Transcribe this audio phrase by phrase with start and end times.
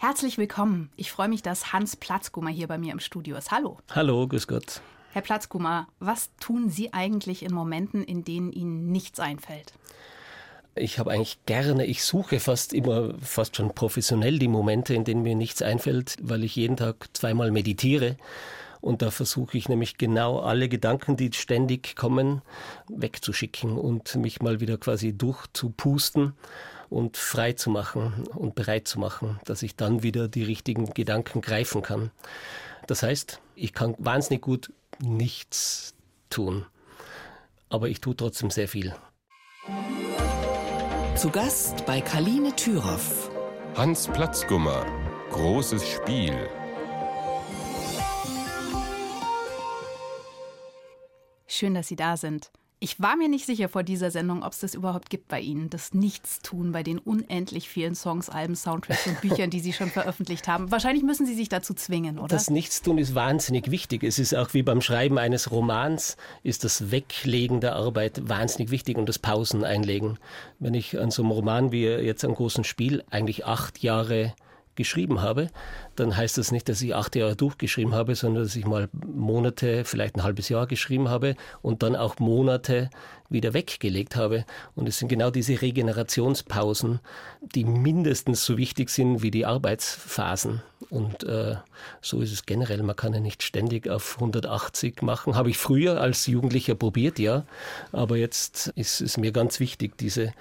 [0.00, 0.90] Herzlich willkommen.
[0.94, 3.50] Ich freue mich, dass Hans Platzgummer hier bei mir im Studio ist.
[3.50, 3.78] Hallo.
[3.90, 4.80] Hallo, grüß Gott.
[5.10, 9.72] Herr Platzgummer, was tun Sie eigentlich in Momenten, in denen Ihnen nichts einfällt?
[10.76, 15.22] Ich habe eigentlich gerne, ich suche fast immer, fast schon professionell die Momente, in denen
[15.22, 18.16] mir nichts einfällt, weil ich jeden Tag zweimal meditiere.
[18.80, 22.42] Und da versuche ich nämlich genau alle Gedanken, die ständig kommen,
[22.88, 26.34] wegzuschicken und mich mal wieder quasi durchzupusten
[26.90, 31.40] und frei zu machen und bereit zu machen, dass ich dann wieder die richtigen Gedanken
[31.40, 32.10] greifen kann.
[32.86, 35.94] Das heißt, ich kann wahnsinnig gut nichts
[36.30, 36.66] tun,
[37.68, 38.94] aber ich tue trotzdem sehr viel.
[41.16, 43.30] Zu Gast bei Kaline Thüroff.
[43.74, 44.86] Hans Platzgummer,
[45.30, 46.48] großes Spiel.
[51.46, 52.52] Schön, dass Sie da sind.
[52.80, 55.68] Ich war mir nicht sicher vor dieser Sendung, ob es das überhaupt gibt bei Ihnen,
[55.68, 60.46] das Nichtstun bei den unendlich vielen Songs, Alben, Soundtracks und Büchern, die Sie schon veröffentlicht
[60.46, 60.70] haben.
[60.70, 62.28] Wahrscheinlich müssen Sie sich dazu zwingen, oder?
[62.28, 64.04] Das Nichtstun ist wahnsinnig wichtig.
[64.04, 68.96] Es ist auch wie beim Schreiben eines Romans, ist das Weglegen der Arbeit wahnsinnig wichtig
[68.96, 70.18] und das Pausen einlegen.
[70.60, 74.34] Wenn ich an so einem Roman wie jetzt am großen Spiel eigentlich acht Jahre
[74.78, 75.50] geschrieben habe,
[75.96, 79.84] dann heißt das nicht, dass ich acht Jahre durchgeschrieben habe, sondern dass ich mal Monate,
[79.84, 82.88] vielleicht ein halbes Jahr geschrieben habe und dann auch Monate
[83.28, 84.46] wieder weggelegt habe.
[84.74, 87.00] Und es sind genau diese Regenerationspausen,
[87.54, 90.62] die mindestens so wichtig sind wie die Arbeitsphasen.
[90.88, 91.56] Und äh,
[92.00, 92.82] so ist es generell.
[92.82, 95.34] Man kann ja nicht ständig auf 180 machen.
[95.34, 97.44] Habe ich früher als Jugendlicher probiert, ja.
[97.92, 100.32] Aber jetzt ist es mir ganz wichtig, diese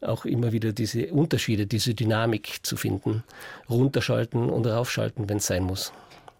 [0.00, 3.22] auch immer wieder diese Unterschiede, diese Dynamik zu finden.
[3.68, 5.92] Runterschalten und raufschalten, wenn es sein muss.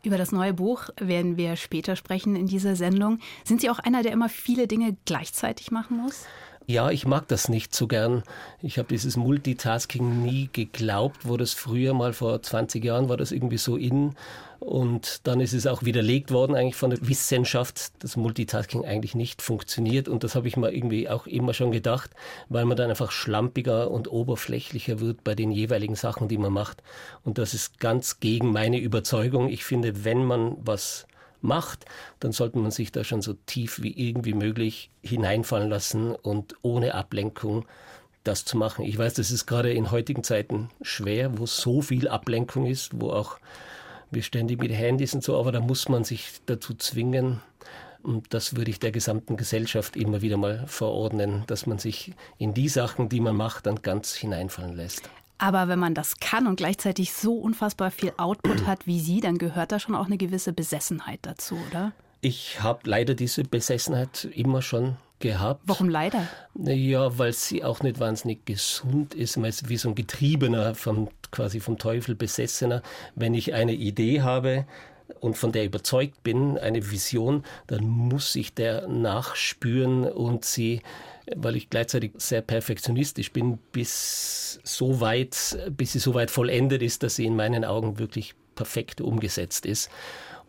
[0.03, 3.19] Über das neue Buch werden wir später sprechen in dieser Sendung.
[3.44, 6.25] Sind Sie auch einer, der immer viele Dinge gleichzeitig machen muss?
[6.66, 8.22] Ja, ich mag das nicht so gern.
[8.62, 13.33] Ich habe dieses Multitasking nie geglaubt, wo das früher mal vor 20 Jahren war das
[13.33, 14.14] irgendwie so in.
[14.61, 19.41] Und dann ist es auch widerlegt worden eigentlich von der Wissenschaft, dass Multitasking eigentlich nicht
[19.41, 20.06] funktioniert.
[20.06, 22.10] Und das habe ich mir irgendwie auch immer schon gedacht,
[22.50, 26.82] weil man dann einfach schlampiger und oberflächlicher wird bei den jeweiligen Sachen, die man macht.
[27.25, 29.48] Und das ist ganz gegen meine Überzeugung.
[29.48, 31.06] Ich finde, wenn man was
[31.43, 31.84] macht,
[32.21, 36.95] dann sollte man sich da schon so tief wie irgendwie möglich hineinfallen lassen und ohne
[36.95, 37.67] Ablenkung
[38.25, 38.84] das zu machen.
[38.84, 43.11] Ich weiß, das ist gerade in heutigen Zeiten schwer, wo so viel Ablenkung ist, wo
[43.11, 43.39] auch
[44.11, 47.41] wir ständig mit Handys und so, aber da muss man sich dazu zwingen.
[48.03, 52.55] Und das würde ich der gesamten Gesellschaft immer wieder mal verordnen, dass man sich in
[52.55, 55.11] die Sachen, die man macht, dann ganz hineinfallen lässt.
[55.41, 59.39] Aber wenn man das kann und gleichzeitig so unfassbar viel Output hat wie Sie, dann
[59.39, 61.93] gehört da schon auch eine gewisse Besessenheit dazu, oder?
[62.21, 65.62] Ich habe leider diese Besessenheit immer schon gehabt.
[65.65, 66.28] Warum leider?
[66.55, 69.39] Ja, weil sie auch nicht wahnsinnig gesund ist.
[69.39, 72.83] Man ist wie so ein Getriebener, vom, quasi vom Teufel besessener.
[73.15, 74.67] Wenn ich eine Idee habe,
[75.21, 80.81] und von der überzeugt bin, eine Vision, dann muss ich der nachspüren und sie,
[81.34, 87.03] weil ich gleichzeitig sehr perfektionistisch bin, bis so weit, bis sie so weit vollendet ist,
[87.03, 89.91] dass sie in meinen Augen wirklich perfekt umgesetzt ist.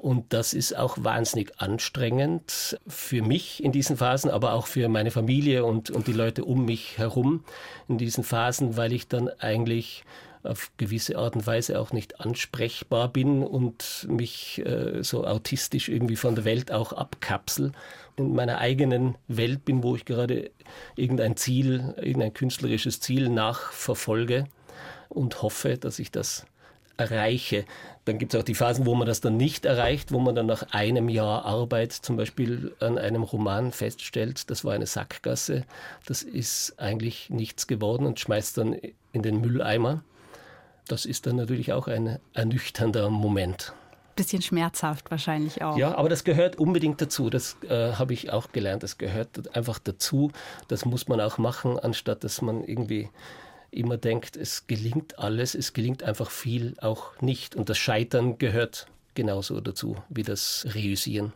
[0.01, 5.11] Und das ist auch wahnsinnig anstrengend für mich in diesen Phasen, aber auch für meine
[5.11, 7.43] Familie und, und die Leute um mich herum
[7.87, 10.03] in diesen Phasen, weil ich dann eigentlich
[10.43, 16.15] auf gewisse Art und Weise auch nicht ansprechbar bin und mich äh, so autistisch irgendwie
[16.15, 17.71] von der Welt auch abkapsel,
[18.17, 20.51] in meiner eigenen Welt bin, wo ich gerade
[20.95, 24.45] irgendein Ziel, irgendein künstlerisches Ziel nachverfolge
[25.09, 26.45] und hoffe, dass ich das
[26.97, 27.65] erreiche.
[28.05, 30.45] Dann gibt es auch die Phasen, wo man das dann nicht erreicht, wo man dann
[30.45, 35.65] nach einem Jahr Arbeit zum Beispiel an einem Roman feststellt, das war eine Sackgasse,
[36.05, 38.75] das ist eigentlich nichts geworden und schmeißt dann
[39.11, 40.03] in den Mülleimer.
[40.91, 43.71] Das ist dann natürlich auch ein ernüchternder Moment.
[44.17, 45.77] Bisschen schmerzhaft wahrscheinlich auch.
[45.77, 47.29] Ja, aber das gehört unbedingt dazu.
[47.29, 48.83] Das äh, habe ich auch gelernt.
[48.83, 50.33] Das gehört einfach dazu.
[50.67, 53.09] Das muss man auch machen, anstatt dass man irgendwie
[53.71, 57.55] immer denkt, es gelingt alles, es gelingt einfach viel auch nicht.
[57.55, 61.31] Und das Scheitern gehört genauso dazu wie das Reüssieren.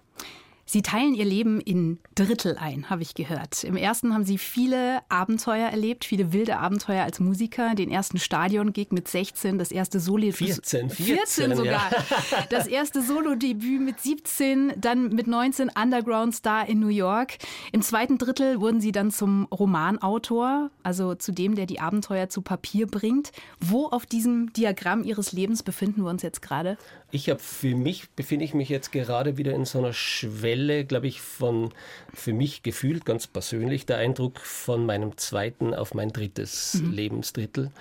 [0.68, 3.64] Sie teilen Ihr Leben in Drittel ein, habe ich gehört.
[3.64, 7.76] Im ersten haben Sie viele Abenteuer erlebt, viele wilde Abenteuer als Musiker.
[7.76, 10.32] Den ersten Stadion-Gig mit 16, das erste Solo...
[10.32, 11.92] 14, 14, 14 sogar.
[11.92, 12.46] Ja.
[12.50, 17.38] Das erste Solo-Debüt mit 17, dann mit 19 Underground-Star in New York.
[17.72, 22.42] Im zweiten Drittel wurden Sie dann zum Romanautor, also zu dem, der die Abenteuer zu
[22.42, 23.32] Papier bringt.
[23.60, 26.78] Wo auf diesem Diagramm Ihres Lebens befinden wir uns jetzt gerade?
[27.12, 30.86] Ich habe für mich, befinde ich mich jetzt gerade wieder in so einer Schwelle Quelle,
[30.86, 31.74] glaube ich, von
[32.14, 36.94] für mich gefühlt ganz persönlich der Eindruck von meinem zweiten auf mein drittes mhm.
[36.94, 37.72] Lebensdrittel.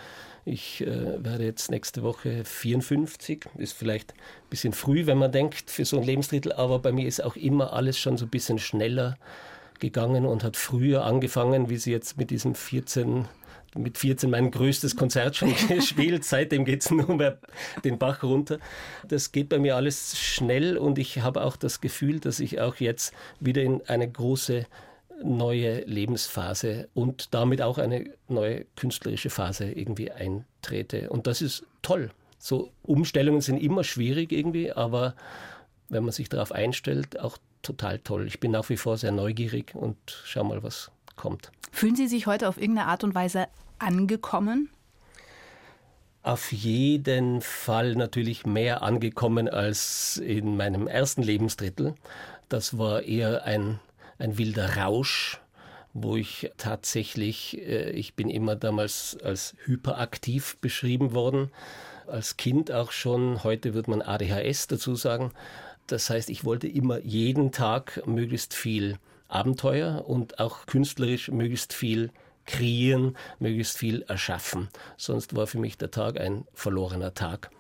[0.45, 3.47] Ich äh, werde jetzt nächste Woche 54.
[3.59, 7.07] Ist vielleicht ein bisschen früh, wenn man denkt, für so ein Lebensdrittel, aber bei mir
[7.07, 9.19] ist auch immer alles schon so ein bisschen schneller
[9.79, 13.27] gegangen und hat früher angefangen, wie sie jetzt mit diesem 14
[13.75, 16.25] mit 14 mein größtes Konzert schon gespielt.
[16.25, 17.39] Seitdem geht es nur mehr
[17.85, 18.59] den Bach runter.
[19.07, 22.77] Das geht bei mir alles schnell und ich habe auch das Gefühl, dass ich auch
[22.77, 24.67] jetzt wieder in eine große
[25.23, 31.11] neue Lebensphase und damit auch eine neue künstlerische Phase irgendwie eintrete.
[31.11, 32.11] Und das ist toll.
[32.39, 35.15] So Umstellungen sind immer schwierig irgendwie, aber
[35.89, 38.27] wenn man sich darauf einstellt, auch total toll.
[38.27, 41.51] Ich bin nach wie vor sehr neugierig und schau mal, was kommt.
[41.73, 43.47] Fühlen Sie sich heute auf irgendeine Art und Weise
[43.79, 44.71] angekommen?
[46.23, 51.95] Auf jeden Fall natürlich mehr angekommen als in meinem ersten Lebensdrittel.
[52.49, 53.79] Das war eher ein,
[54.19, 55.41] ein wilder Rausch,
[55.93, 61.51] wo ich tatsächlich, äh, ich bin immer damals als hyperaktiv beschrieben worden,
[62.07, 65.31] als Kind auch schon, heute wird man ADHS dazu sagen.
[65.87, 68.99] Das heißt, ich wollte immer jeden Tag möglichst viel
[69.29, 72.11] Abenteuer und auch künstlerisch möglichst viel
[72.47, 74.69] kreieren, möglichst viel erschaffen.
[74.97, 77.51] Sonst war für mich der Tag ein verlorener Tag.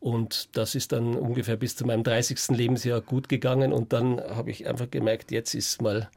[0.00, 2.56] Und das ist dann ungefähr bis zu meinem 30.
[2.56, 3.72] Lebensjahr gut gegangen.
[3.72, 6.10] Und dann habe ich einfach gemerkt, jetzt ist mal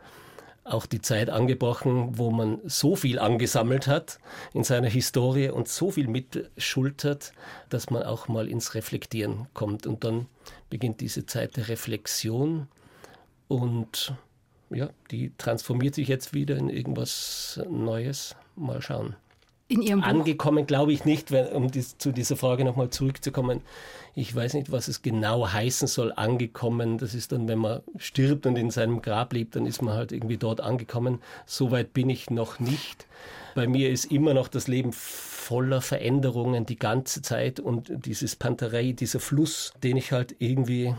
[0.63, 4.19] auch die Zeit angebrochen, wo man so viel angesammelt hat
[4.53, 7.33] in seiner Historie und so viel mitschultert,
[7.69, 9.85] dass man auch mal ins Reflektieren kommt.
[9.85, 10.27] Und dann
[10.69, 12.69] beginnt diese Zeit der Reflexion
[13.49, 14.15] und
[14.73, 18.35] ja, die transformiert sich jetzt wieder in irgendwas Neues.
[18.55, 19.15] Mal schauen.
[19.67, 20.07] In Ihrem Buch?
[20.07, 23.61] Angekommen glaube ich nicht, wenn, um dies, zu dieser Frage nochmal zurückzukommen.
[24.13, 26.97] Ich weiß nicht, was es genau heißen soll, angekommen.
[26.97, 30.11] Das ist dann, wenn man stirbt und in seinem Grab lebt, dann ist man halt
[30.11, 31.19] irgendwie dort angekommen.
[31.45, 33.07] So weit bin ich noch nicht.
[33.55, 38.91] Bei mir ist immer noch das Leben voller Veränderungen die ganze Zeit und dieses Panterei,
[38.91, 40.93] dieser Fluss, den ich halt irgendwie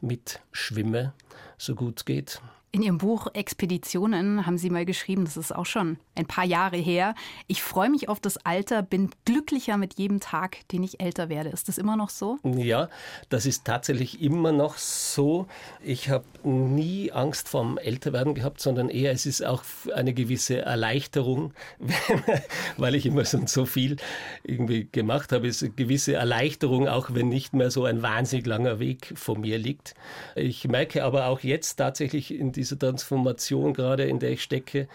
[0.00, 1.12] mitschwimme,
[1.56, 2.40] so gut es geht.
[2.70, 6.76] In Ihrem Buch Expeditionen haben Sie mal geschrieben, das ist auch schon ein paar Jahre
[6.76, 7.14] her.
[7.46, 11.48] Ich freue mich auf das Alter, bin glücklicher mit jedem Tag, den ich älter werde.
[11.48, 12.38] Ist das immer noch so?
[12.44, 12.90] Ja,
[13.30, 15.46] das ist tatsächlich immer noch so.
[15.82, 19.62] Ich habe nie Angst vorm Älterwerden gehabt, sondern eher es ist auch
[19.94, 21.54] eine gewisse Erleichterung,
[22.76, 23.96] weil ich immer schon so viel
[24.44, 25.48] irgendwie gemacht habe.
[25.48, 29.38] Es ist eine gewisse Erleichterung, auch wenn nicht mehr so ein wahnsinnig langer Weg vor
[29.38, 29.94] mir liegt.
[30.34, 34.88] Ich merke aber auch jetzt tatsächlich in dieser Transformation gerade, in der ich stecke,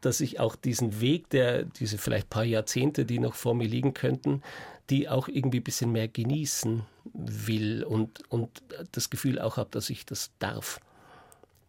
[0.00, 3.94] dass ich auch diesen Weg, der diese vielleicht paar Jahrzehnte, die noch vor mir liegen
[3.94, 4.42] könnten,
[4.88, 6.82] die auch irgendwie ein bisschen mehr genießen
[7.12, 8.50] will und, und
[8.92, 10.80] das Gefühl auch habe, dass ich das darf.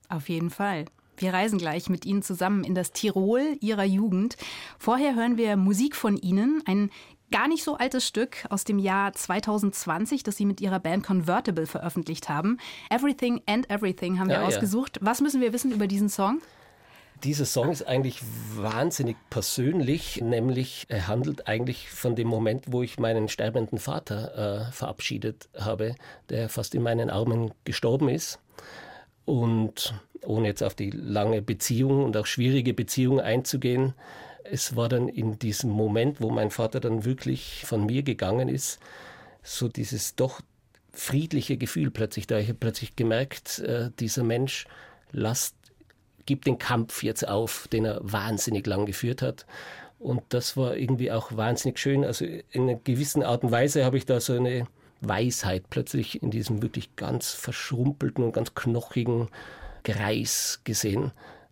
[0.09, 0.85] Auf jeden Fall.
[1.17, 4.37] Wir reisen gleich mit Ihnen zusammen in das Tirol Ihrer Jugend.
[4.79, 6.89] Vorher hören wir Musik von Ihnen, ein
[7.31, 11.65] gar nicht so altes Stück aus dem Jahr 2020, das Sie mit Ihrer Band Convertible
[11.65, 12.57] veröffentlicht haben.
[12.89, 14.97] Everything and Everything haben wir ja, ausgesucht.
[14.97, 15.07] Ja.
[15.07, 16.41] Was müssen wir wissen über diesen Song?
[17.23, 18.19] Dieser Song ist eigentlich
[18.55, 24.71] wahnsinnig persönlich, nämlich er handelt eigentlich von dem Moment, wo ich meinen sterbenden Vater äh,
[24.71, 25.95] verabschiedet habe,
[26.29, 28.39] der fast in meinen Armen gestorben ist.
[29.25, 29.93] Und
[30.25, 33.93] ohne jetzt auf die lange Beziehung und auch schwierige Beziehung einzugehen,
[34.43, 38.79] es war dann in diesem Moment, wo mein Vater dann wirklich von mir gegangen ist,
[39.43, 40.41] so dieses doch
[40.93, 42.37] friedliche Gefühl plötzlich da.
[42.37, 44.65] Ich habe plötzlich gemerkt, äh, dieser Mensch
[45.11, 45.55] lasst,
[46.25, 49.45] gibt den Kampf jetzt auf, den er wahnsinnig lang geführt hat.
[49.99, 52.03] Und das war irgendwie auch wahnsinnig schön.
[52.03, 54.67] Also in einer gewissen Art und Weise habe ich da so eine
[55.01, 59.29] Weisheit plötzlich in diesem wirklich ganz verschrumpelten und ganz knochigen
[59.83, 61.11] Greis gesehen,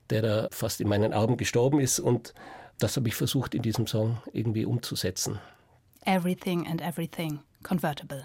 [0.09, 1.99] der da fast in meinen Augen gestorben ist.
[1.99, 2.33] Und
[2.79, 5.39] das habe ich versucht in diesem Song irgendwie umzusetzen.
[6.05, 8.23] Everything and Everything, Convertible.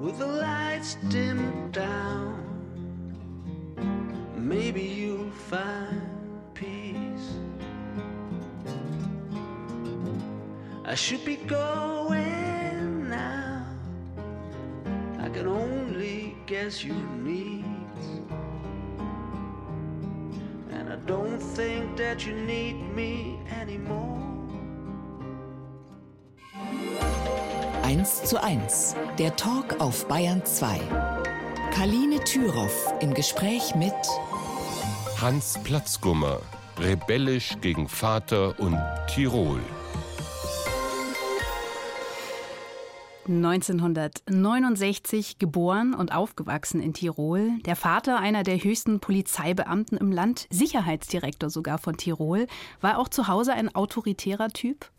[0.00, 2.42] With the lights dimmed down,
[4.36, 6.03] maybe you'll find
[10.86, 13.64] I should be going now.
[15.18, 17.64] I can only guess your needs.
[20.70, 24.20] And I don't think that you need me anymore.
[27.82, 30.80] Eins zu eins, der Talk auf Bayern 2.
[31.72, 33.94] Kaline Thüroff im Gespräch mit
[35.18, 36.40] Hans Platzgummer,
[36.78, 39.60] rebellisch gegen Vater und Tirol.
[43.26, 47.52] 1969 geboren und aufgewachsen in Tirol.
[47.64, 52.46] Der Vater einer der höchsten Polizeibeamten im Land, Sicherheitsdirektor sogar von Tirol.
[52.80, 54.90] War auch zu Hause ein autoritärer Typ?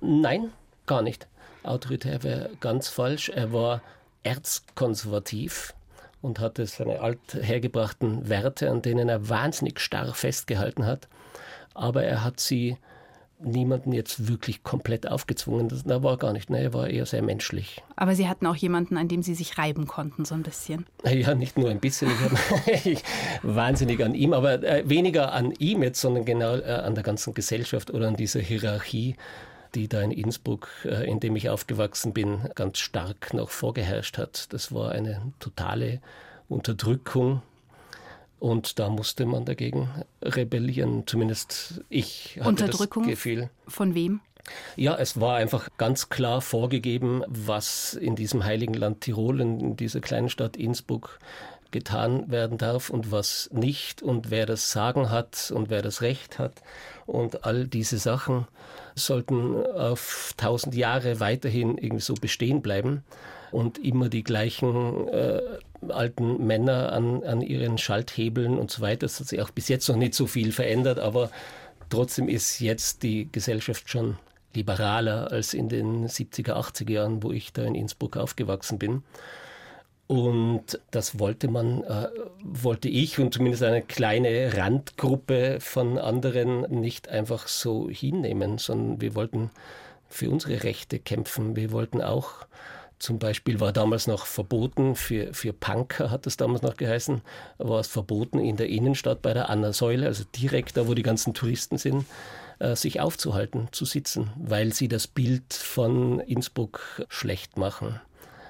[0.00, 0.50] Nein,
[0.86, 1.28] gar nicht.
[1.62, 3.28] Autoritär wäre ganz falsch.
[3.28, 3.82] Er war
[4.22, 5.74] erzkonservativ
[6.22, 11.08] und hatte seine althergebrachten Werte, an denen er wahnsinnig starr festgehalten hat.
[11.74, 12.78] Aber er hat sie
[13.38, 15.68] niemanden jetzt wirklich komplett aufgezwungen.
[15.68, 16.50] Das war gar nicht.
[16.50, 16.60] Ne?
[16.60, 17.82] Er war eher sehr menschlich.
[17.94, 20.86] Aber Sie hatten auch jemanden, an dem Sie sich reiben konnten, so ein bisschen.
[21.04, 22.10] Ja, nicht nur ein bisschen.
[22.84, 23.02] Ich
[23.42, 27.34] wahnsinnig an ihm, aber äh, weniger an ihm jetzt, sondern genau äh, an der ganzen
[27.34, 29.16] Gesellschaft oder an dieser Hierarchie,
[29.74, 34.52] die da in Innsbruck, äh, in dem ich aufgewachsen bin, ganz stark noch vorgeherrscht hat.
[34.52, 36.00] Das war eine totale
[36.48, 37.42] Unterdrückung
[38.38, 39.88] und da musste man dagegen
[40.22, 43.50] rebellieren, zumindest ich hatte Unterdrückung das Gefühl.
[43.66, 44.20] Von wem?
[44.76, 50.00] Ja, es war einfach ganz klar vorgegeben, was in diesem heiligen Land Tirol, in dieser
[50.00, 51.18] kleinen Stadt Innsbruck
[51.76, 56.38] getan werden darf und was nicht und wer das Sagen hat und wer das Recht
[56.38, 56.62] hat.
[57.04, 58.46] Und all diese Sachen
[58.94, 63.04] sollten auf tausend Jahre weiterhin irgendwie so bestehen bleiben
[63.52, 65.40] und immer die gleichen äh,
[65.88, 69.00] alten Männer an, an ihren Schalthebeln und so weiter.
[69.00, 71.30] Das hat sich auch bis jetzt noch nicht so viel verändert, aber
[71.90, 74.16] trotzdem ist jetzt die Gesellschaft schon
[74.54, 79.02] liberaler als in den 70er, 80er Jahren, wo ich da in Innsbruck aufgewachsen bin.
[80.06, 82.08] Und das wollte man, äh,
[82.42, 89.16] wollte ich und zumindest eine kleine Randgruppe von anderen nicht einfach so hinnehmen, sondern wir
[89.16, 89.50] wollten
[90.08, 91.56] für unsere Rechte kämpfen.
[91.56, 92.46] Wir wollten auch
[92.98, 97.20] zum Beispiel war damals noch verboten, für, für Punker hat es damals noch geheißen,
[97.58, 101.02] war es verboten in der Innenstadt bei der Anna Säule, also direkt da, wo die
[101.02, 102.06] ganzen Touristen sind,
[102.58, 108.00] äh, sich aufzuhalten, zu sitzen, weil sie das Bild von Innsbruck schlecht machen.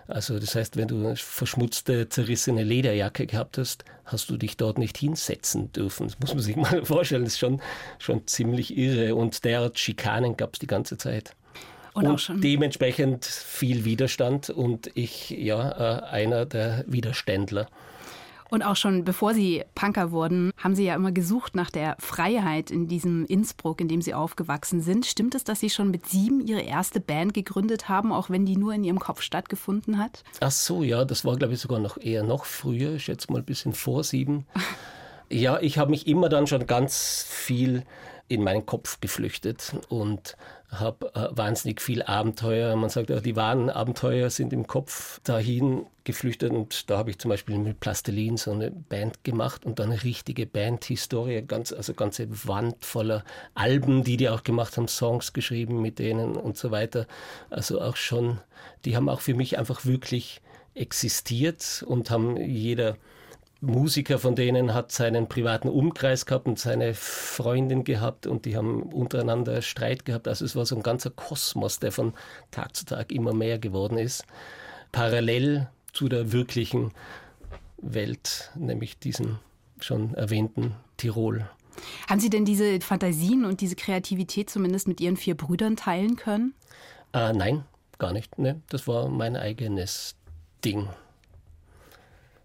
[0.09, 4.79] Also das heißt, wenn du eine verschmutzte, zerrissene Lederjacke gehabt hast, hast du dich dort
[4.79, 6.07] nicht hinsetzen dürfen.
[6.07, 7.61] Das muss man sich mal vorstellen, das ist schon,
[7.99, 9.15] schon ziemlich irre.
[9.15, 11.35] Und derart Schikanen gab es die ganze Zeit.
[11.93, 17.69] Und, und dementsprechend viel Widerstand und ich ja äh, einer der Widerständler.
[18.51, 22.71] Und auch schon bevor Sie Punker wurden, haben Sie ja immer gesucht nach der Freiheit
[22.71, 25.07] in diesem Innsbruck, in dem Sie aufgewachsen sind.
[25.07, 28.57] Stimmt es, dass Sie schon mit sieben Ihre erste Band gegründet haben, auch wenn die
[28.57, 30.23] nur in Ihrem Kopf stattgefunden hat?
[30.41, 32.95] Ach so, ja, das war, glaube ich, sogar noch eher noch früher.
[32.95, 34.47] Ich schätze mal ein bisschen vor sieben.
[35.31, 37.85] Ja, ich habe mich immer dann schon ganz viel
[38.29, 40.37] in meinen Kopf geflüchtet und
[40.69, 42.75] habe äh, wahnsinnig viel Abenteuer.
[42.75, 47.19] Man sagt ja, die wahren Abenteuer sind im Kopf dahin geflüchtet und da habe ich
[47.19, 51.95] zum Beispiel mit Plastilin so eine Band gemacht und dann eine richtige Bandhistorie, ganz, also
[51.95, 56.73] ganze Wand voller Alben, die die auch gemacht haben, Songs geschrieben mit denen und so
[56.73, 57.07] weiter.
[57.49, 58.41] Also auch schon,
[58.85, 60.41] die haben auch für mich einfach wirklich
[60.75, 62.97] existiert und haben jeder
[63.61, 68.83] Musiker von denen hat seinen privaten Umkreis gehabt und seine Freundin gehabt und die haben
[68.83, 70.29] untereinander Streit gehabt.
[70.29, 72.13] Also es war so ein ganzer Kosmos, der von
[72.51, 74.25] Tag zu Tag immer mehr geworden ist.
[74.93, 76.93] Parallel zu der wirklichen
[77.79, 79.39] Welt, nämlich diesem
[79.81, 81.49] schon erwähnten Tirol.
[82.09, 86.55] Haben Sie denn diese Fantasien und diese Kreativität zumindest mit Ihren vier Brüdern teilen können?
[87.13, 87.65] Äh, nein,
[87.99, 88.39] gar nicht.
[88.39, 88.61] Ne?
[88.69, 90.17] Das war mein eigenes
[90.65, 90.89] Ding.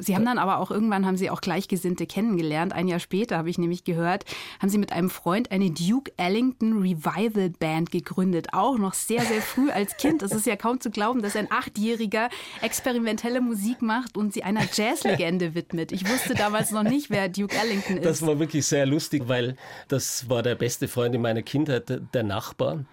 [0.02, 2.74] Sie haben dann aber auch irgendwann haben Sie auch Gleichgesinnte kennengelernt.
[2.74, 4.26] Ein Jahr später habe ich nämlich gehört,
[4.60, 8.48] haben Sie mit einem Freund eine Duke Ellington Revival Band gegründet.
[8.54, 10.22] Auch noch sehr, sehr früh als Kind.
[10.24, 12.30] Es ist ja kaum zu glauben, dass ein Achtjähriger
[12.62, 15.92] experimentelle Musik macht und sie einer Jazzlegende widmet.
[15.92, 18.06] Ich wusste damals noch nicht, wer Duke Ellington ist.
[18.06, 19.56] Das war wirklich sehr lustig, weil
[19.88, 22.86] das war der beste Freund in meiner Kindheit, der Nachbar.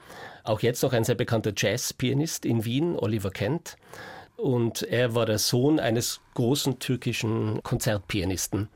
[0.44, 3.76] Auch jetzt noch ein sehr bekannter Jazzpianist in Wien, Oliver Kent.
[4.38, 8.68] Und er war der Sohn eines großen türkischen Konzertpianisten.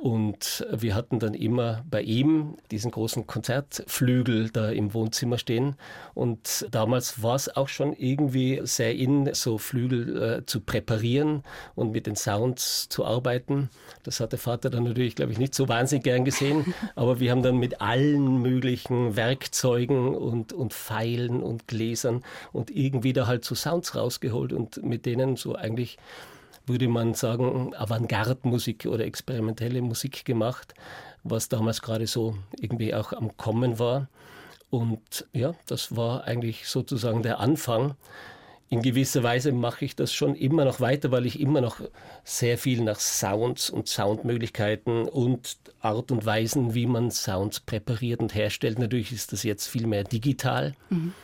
[0.00, 5.74] Und wir hatten dann immer bei ihm diesen großen Konzertflügel da im Wohnzimmer stehen.
[6.14, 11.42] Und damals war es auch schon irgendwie sehr in, so Flügel äh, zu präparieren
[11.74, 13.70] und mit den Sounds zu arbeiten.
[14.04, 16.72] Das hat der Vater dann natürlich, glaube ich, nicht so wahnsinnig gern gesehen.
[16.94, 23.12] Aber wir haben dann mit allen möglichen Werkzeugen und, und Pfeilen und Gläsern und irgendwie
[23.12, 25.98] da halt so Sounds rausgeholt und mit denen so eigentlich
[26.68, 30.74] würde man sagen, Avantgarde-Musik oder experimentelle Musik gemacht,
[31.24, 34.08] was damals gerade so irgendwie auch am Kommen war.
[34.70, 37.94] Und ja, das war eigentlich sozusagen der Anfang.
[38.70, 41.80] In gewisser Weise mache ich das schon immer noch weiter, weil ich immer noch
[42.22, 48.34] sehr viel nach Sounds und Soundmöglichkeiten und Art und Weisen, wie man Sounds präpariert und
[48.34, 48.78] herstellt.
[48.78, 50.74] Natürlich ist das jetzt viel mehr digital.
[50.90, 51.14] Mhm.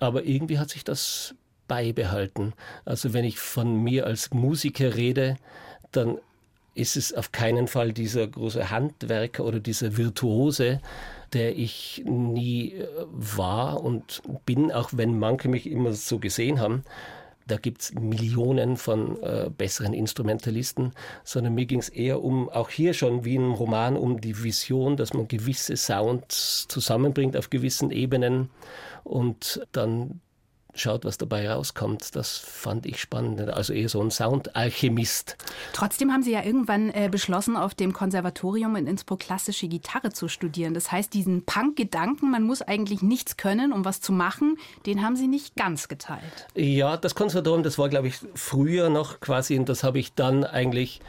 [0.00, 1.36] Aber irgendwie hat sich das
[1.68, 2.52] beibehalten.
[2.84, 5.36] Also wenn ich von mir als Musiker rede,
[5.92, 6.18] dann
[6.74, 10.80] ist es auf keinen Fall dieser große Handwerker oder dieser Virtuose,
[11.32, 16.84] der ich nie äh, war und bin, auch wenn manche mich immer so gesehen haben.
[17.46, 20.92] Da gibt es Millionen von äh, besseren Instrumentalisten,
[21.24, 24.96] sondern mir ging es eher um, auch hier schon wie im Roman, um die Vision,
[24.96, 28.48] dass man gewisse Sounds zusammenbringt auf gewissen Ebenen
[29.04, 30.20] und dann
[30.74, 32.14] schaut, was dabei rauskommt.
[32.16, 33.40] Das fand ich spannend.
[33.40, 35.36] Also eher so ein Soundalchemist.
[35.72, 40.28] Trotzdem haben Sie ja irgendwann äh, beschlossen, auf dem Konservatorium in Innsbruck klassische Gitarre zu
[40.28, 40.74] studieren.
[40.74, 45.16] Das heißt, diesen Punk-Gedanken, man muss eigentlich nichts können, um was zu machen, den haben
[45.16, 46.22] Sie nicht ganz geteilt.
[46.54, 50.44] Ja, das Konservatorium, das war, glaube ich, früher noch quasi, und das habe ich dann
[50.44, 51.00] eigentlich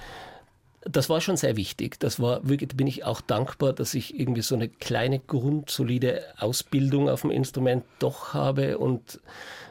[0.85, 1.99] das war schon sehr wichtig.
[1.99, 7.09] Das war wirklich, bin ich auch dankbar, dass ich irgendwie so eine kleine grundsolide Ausbildung
[7.09, 9.19] auf dem Instrument doch habe und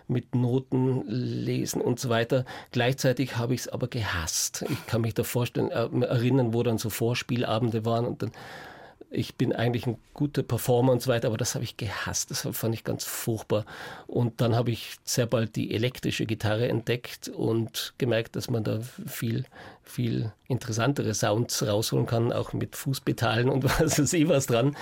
[0.07, 2.45] mit Noten lesen und so weiter.
[2.73, 4.65] Gleichzeitig habe ich es aber gehasst.
[4.69, 8.33] Ich kann mich da vorstellen, äh, erinnern, wo dann so Vorspielabende waren und dann
[9.15, 12.31] ich bin eigentlich ein guter Performer und so weiter, aber das habe ich gehasst.
[12.31, 13.65] Das fand ich ganz furchtbar.
[14.07, 18.81] Und dann habe ich sehr bald die elektrische Gitarre entdeckt und gemerkt, dass man da
[19.07, 19.45] viel,
[19.83, 24.77] viel interessantere Sounds rausholen kann, auch mit Fußpedalen und was weiß ich was dran.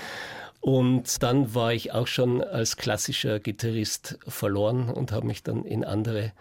[0.61, 5.85] Und dann war ich auch schon als klassischer Gitarrist verloren und habe mich dann in
[5.85, 6.33] andere,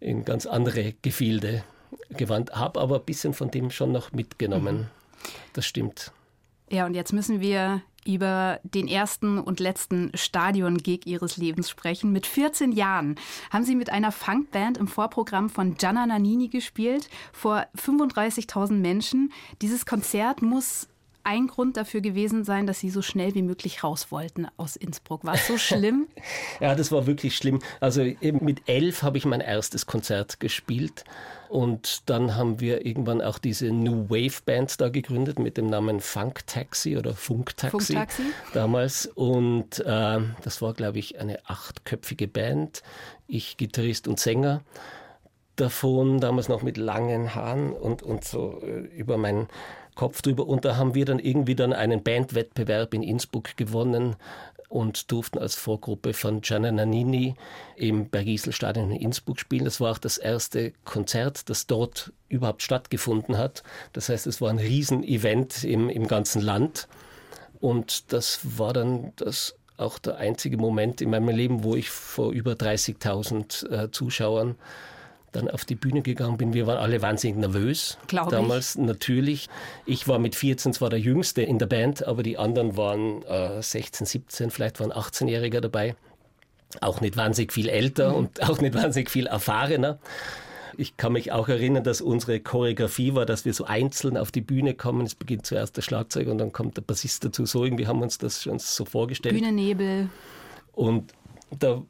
[0.00, 1.62] in ganz andere Gefilde
[2.10, 4.78] gewandt, habe aber ein bisschen von dem schon noch mitgenommen.
[4.78, 4.86] Mhm.
[5.52, 6.12] Das stimmt.
[6.72, 12.12] Ja, und jetzt müssen wir über den ersten und letzten Stadion-Gig ihres Lebens sprechen.
[12.12, 13.16] Mit 14 Jahren
[13.50, 19.32] haben sie mit einer Funkband im Vorprogramm von Gianna Nannini gespielt, vor 35.000 Menschen.
[19.60, 20.88] Dieses Konzert muss
[21.24, 25.24] ein Grund dafür gewesen sein, dass Sie so schnell wie möglich raus wollten aus Innsbruck.
[25.24, 26.08] War es so schlimm?
[26.60, 27.60] ja, das war wirklich schlimm.
[27.80, 31.04] Also mit elf habe ich mein erstes Konzert gespielt.
[31.48, 36.00] Und dann haben wir irgendwann auch diese New Wave Band da gegründet mit dem Namen
[36.00, 38.22] Funk Taxi oder Funk Taxi, Taxi?
[38.54, 39.04] damals.
[39.04, 42.82] Und äh, das war, glaube ich, eine achtköpfige Band.
[43.26, 44.62] Ich Gitarrist und Sänger
[45.56, 49.48] davon, damals noch mit langen Haaren und, und so äh, über meinen
[49.94, 50.46] Kopf drüber.
[50.46, 54.16] Und da haben wir dann irgendwie dann einen Bandwettbewerb in Innsbruck gewonnen
[54.72, 57.34] und durften als Vorgruppe von Gianna Nannini
[57.76, 59.66] im Bergisel-Stadion in Innsbruck spielen.
[59.66, 63.62] Das war auch das erste Konzert, das dort überhaupt stattgefunden hat.
[63.92, 66.88] Das heißt, es war ein Riesenevent im, im ganzen Land.
[67.60, 72.32] Und das war dann das auch der einzige Moment in meinem Leben, wo ich vor
[72.32, 74.56] über 30.000 äh, Zuschauern
[75.32, 76.54] dann auf die Bühne gegangen bin.
[76.54, 77.98] Wir waren alle wahnsinnig nervös.
[78.06, 78.82] Glaube damals ich.
[78.82, 79.48] natürlich.
[79.86, 83.62] Ich war mit 14 zwar der Jüngste in der Band, aber die anderen waren äh,
[83.62, 85.96] 16, 17, vielleicht waren 18-Jähriger dabei.
[86.80, 88.16] Auch nicht wahnsinnig viel älter mhm.
[88.16, 89.98] und auch nicht wahnsinnig viel erfahrener.
[90.76, 94.40] Ich kann mich auch erinnern, dass unsere Choreografie war, dass wir so einzeln auf die
[94.40, 95.04] Bühne kommen.
[95.04, 97.44] Es beginnt zuerst der Schlagzeug und dann kommt der Bassist dazu.
[97.44, 99.34] So irgendwie haben wir uns das schon so vorgestellt.
[99.34, 100.08] Bühnennebel.
[100.72, 101.12] Und
[101.58, 101.82] da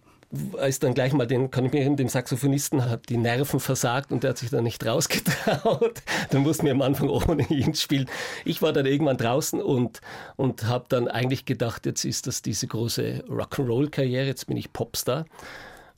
[0.66, 4.22] ist dann gleich mal den, kann ich mir dem Saxophonisten hat die Nerven versagt und
[4.22, 6.02] der hat sich dann nicht rausgetraut.
[6.30, 8.08] dann mussten wir am Anfang ohne ihn spielen.
[8.44, 10.00] Ich war dann irgendwann draußen und,
[10.36, 15.26] und habe dann eigentlich gedacht, jetzt ist das diese große Rock'n'Roll-Karriere, jetzt bin ich Popstar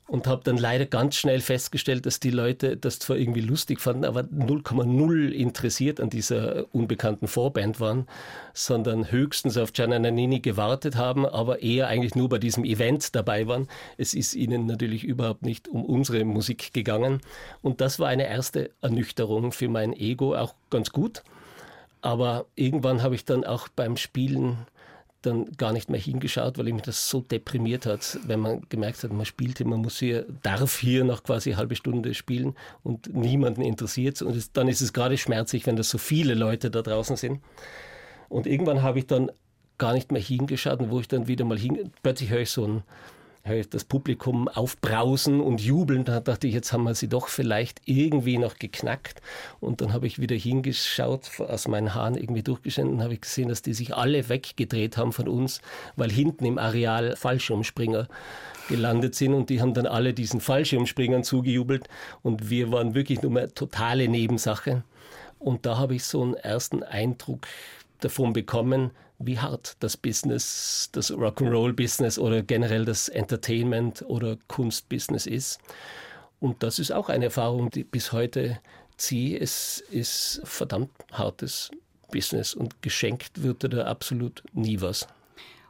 [0.07, 4.05] und habe dann leider ganz schnell festgestellt, dass die Leute das zwar irgendwie lustig fanden,
[4.05, 8.07] aber 0,0 interessiert an dieser unbekannten Vorband waren,
[8.53, 13.47] sondern höchstens auf Gianna Nannini gewartet haben, aber eher eigentlich nur bei diesem Event dabei
[13.47, 13.67] waren.
[13.97, 17.21] Es ist ihnen natürlich überhaupt nicht um unsere Musik gegangen
[17.63, 21.23] und das war eine erste Ernüchterung für mein Ego, auch ganz gut.
[22.01, 24.67] Aber irgendwann habe ich dann auch beim Spielen
[25.25, 29.11] dann gar nicht mehr hingeschaut, weil mich das so deprimiert hat, wenn man gemerkt hat,
[29.11, 33.13] man spielt hier, man muss hier, darf hier noch quasi eine halbe Stunde spielen und
[33.13, 36.81] niemanden interessiert Und es, dann ist es gerade schmerzlich, wenn das so viele Leute da
[36.81, 37.41] draußen sind.
[38.29, 39.31] Und irgendwann habe ich dann
[39.77, 42.83] gar nicht mehr hingeschaut wo ich dann wieder mal hin, plötzlich höre ich so ein
[43.69, 46.03] das Publikum aufbrausen und jubeln.
[46.03, 49.21] Da dachte ich, jetzt haben wir sie doch vielleicht irgendwie noch geknackt.
[49.59, 53.49] Und dann habe ich wieder hingeschaut, aus meinen Haaren irgendwie durchgeschnitten und habe ich gesehen,
[53.49, 55.61] dass die sich alle weggedreht haben von uns,
[55.95, 58.07] weil hinten im Areal Fallschirmspringer
[58.67, 61.87] gelandet sind und die haben dann alle diesen Fallschirmspringern zugejubelt
[62.23, 64.83] und wir waren wirklich nur mehr totale Nebensache.
[65.37, 67.45] Und da habe ich so einen ersten Eindruck
[67.99, 75.59] davon bekommen, wie hart das Business, das Rock'n'Roll-Business oder generell das Entertainment- oder Kunstbusiness ist.
[76.39, 78.59] Und das ist auch eine Erfahrung, die bis heute
[78.97, 79.39] ziehe.
[79.39, 81.71] Es ist verdammt hartes
[82.11, 85.07] Business und geschenkt wird da absolut nie was.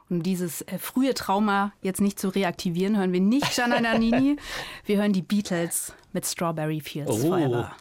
[0.08, 4.36] Um dieses äh, frühe Trauma jetzt nicht zu reaktivieren, hören wir nicht Gianna Nannini.
[4.84, 7.16] wir hören die Beatles mit Strawberry Fields oh.
[7.16, 7.74] Forever.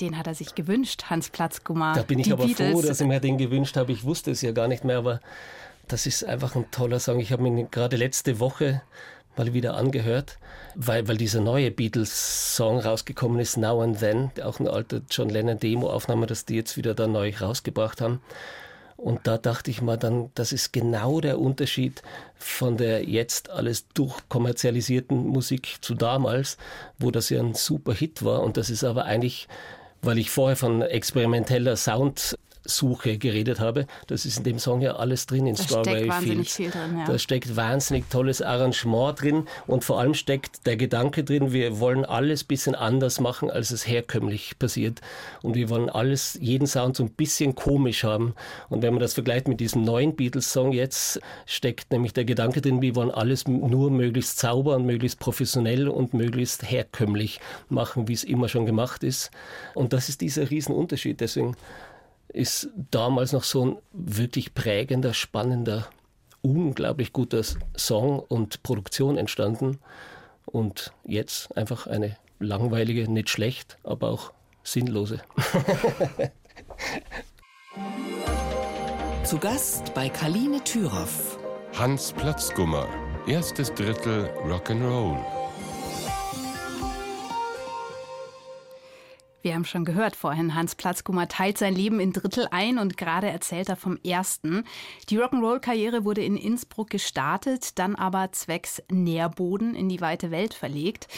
[0.00, 1.92] Den hat er sich gewünscht, Hans Platzgummer.
[1.94, 2.72] Da bin ich aber Beatles.
[2.72, 3.92] froh, dass ich mir den gewünscht habe.
[3.92, 5.20] Ich wusste es ja gar nicht mehr, aber
[5.88, 7.20] das ist einfach ein toller Song.
[7.20, 8.82] Ich habe ihn gerade letzte Woche
[9.36, 10.38] mal wieder angehört,
[10.74, 16.26] weil, weil dieser neue Beatles-Song rausgekommen ist, Now and Then, auch ein alter John Lennon-Demo-Aufnahme,
[16.26, 18.20] dass die jetzt wieder da neu rausgebracht haben.
[18.96, 22.02] Und da dachte ich mal dann, das ist genau der Unterschied
[22.36, 26.58] von der jetzt alles durchkommerzialisierten Musik zu damals,
[26.98, 28.42] wo das ja ein super Hit war.
[28.42, 29.48] Und das ist aber eigentlich
[30.02, 33.86] weil ich vorher von experimenteller Sound Suche geredet habe.
[34.06, 36.56] Das ist in dem Song ja alles drin in da Strawberry Fields.
[36.56, 37.04] Viel drin, ja.
[37.06, 42.04] Da steckt wahnsinnig tolles Arrangement drin und vor allem steckt der Gedanke drin, wir wollen
[42.04, 45.00] alles ein bisschen anders machen, als es herkömmlich passiert.
[45.42, 48.34] Und wir wollen alles, jeden Sound so ein bisschen komisch haben.
[48.68, 52.82] Und wenn man das vergleicht mit diesem neuen Beatles-Song jetzt, steckt nämlich der Gedanke drin,
[52.82, 58.24] wir wollen alles nur möglichst sauber und möglichst professionell und möglichst herkömmlich machen, wie es
[58.24, 59.30] immer schon gemacht ist.
[59.74, 61.20] Und das ist dieser Riesenunterschied.
[61.20, 61.56] Deswegen
[62.32, 65.88] ist damals noch so ein wirklich prägender, spannender,
[66.42, 67.42] unglaublich guter
[67.76, 69.78] Song und Produktion entstanden.
[70.46, 75.20] Und jetzt einfach eine langweilige, nicht schlecht, aber auch sinnlose.
[79.24, 81.38] Zu Gast bei Kaline Thüroff.
[81.78, 82.88] Hans Platzgummer,
[83.28, 85.39] erstes Drittel Rock'n'Roll.
[89.42, 93.28] Wir haben schon gehört vorhin, Hans Platzkummer teilt sein Leben in Drittel ein und gerade
[93.28, 94.64] erzählt er vom ersten.
[95.08, 101.08] Die Rock'n'Roll-Karriere wurde in Innsbruck gestartet, dann aber zwecks Nährboden in die weite Welt verlegt.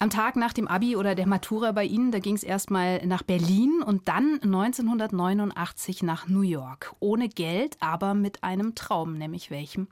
[0.00, 3.22] Am Tag nach dem Abi oder der Matura bei Ihnen, da ging es erstmal nach
[3.22, 6.92] Berlin und dann 1989 nach New York.
[6.98, 9.86] Ohne Geld, aber mit einem Traum, nämlich welchem?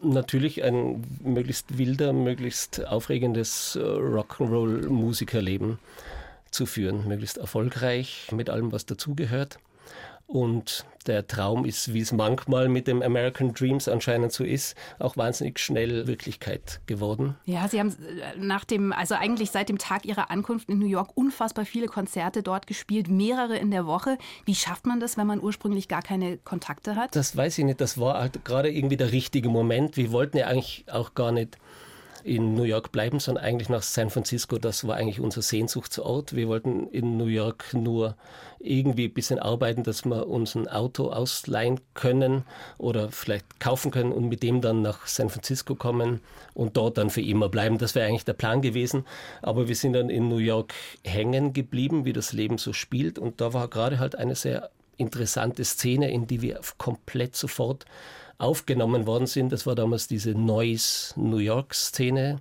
[0.00, 5.78] Natürlich ein möglichst wilder, möglichst aufregendes äh, Rock'n'Roll-Musikerleben
[6.52, 9.58] zu führen, möglichst erfolgreich mit allem, was dazugehört.
[10.32, 15.18] Und der Traum ist, wie es manchmal mit dem American Dreams anscheinend so ist, auch
[15.18, 17.36] wahnsinnig schnell Wirklichkeit geworden.
[17.44, 20.86] Ja, Sie haben äh, nach dem, also eigentlich seit dem Tag Ihrer Ankunft in New
[20.86, 24.16] York unfassbar viele Konzerte dort gespielt, mehrere in der Woche.
[24.46, 27.14] Wie schafft man das, wenn man ursprünglich gar keine Kontakte hat?
[27.14, 27.82] Das weiß ich nicht.
[27.82, 29.98] Das war halt gerade irgendwie der richtige Moment.
[29.98, 31.58] Wir wollten ja eigentlich auch gar nicht
[32.24, 34.58] in New York bleiben, sondern eigentlich nach San Francisco.
[34.58, 36.34] Das war eigentlich unser Sehnsuchtsort.
[36.34, 38.16] Wir wollten in New York nur
[38.58, 42.44] irgendwie ein bisschen arbeiten, dass wir uns ein Auto ausleihen können
[42.78, 46.20] oder vielleicht kaufen können und mit dem dann nach San Francisco kommen
[46.54, 47.78] und dort dann für immer bleiben.
[47.78, 49.04] Das wäre eigentlich der Plan gewesen.
[49.42, 53.18] Aber wir sind dann in New York hängen geblieben, wie das Leben so spielt.
[53.18, 57.86] Und da war gerade halt eine sehr interessante Szene, in die wir komplett sofort
[58.42, 59.52] aufgenommen worden sind.
[59.52, 62.40] Das war damals diese Noise New York-Szene,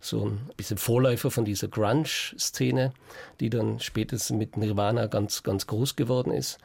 [0.00, 2.92] so ein bisschen Vorläufer von dieser Grunge-Szene,
[3.40, 6.58] die dann spätestens mit Nirvana ganz, ganz groß geworden ist.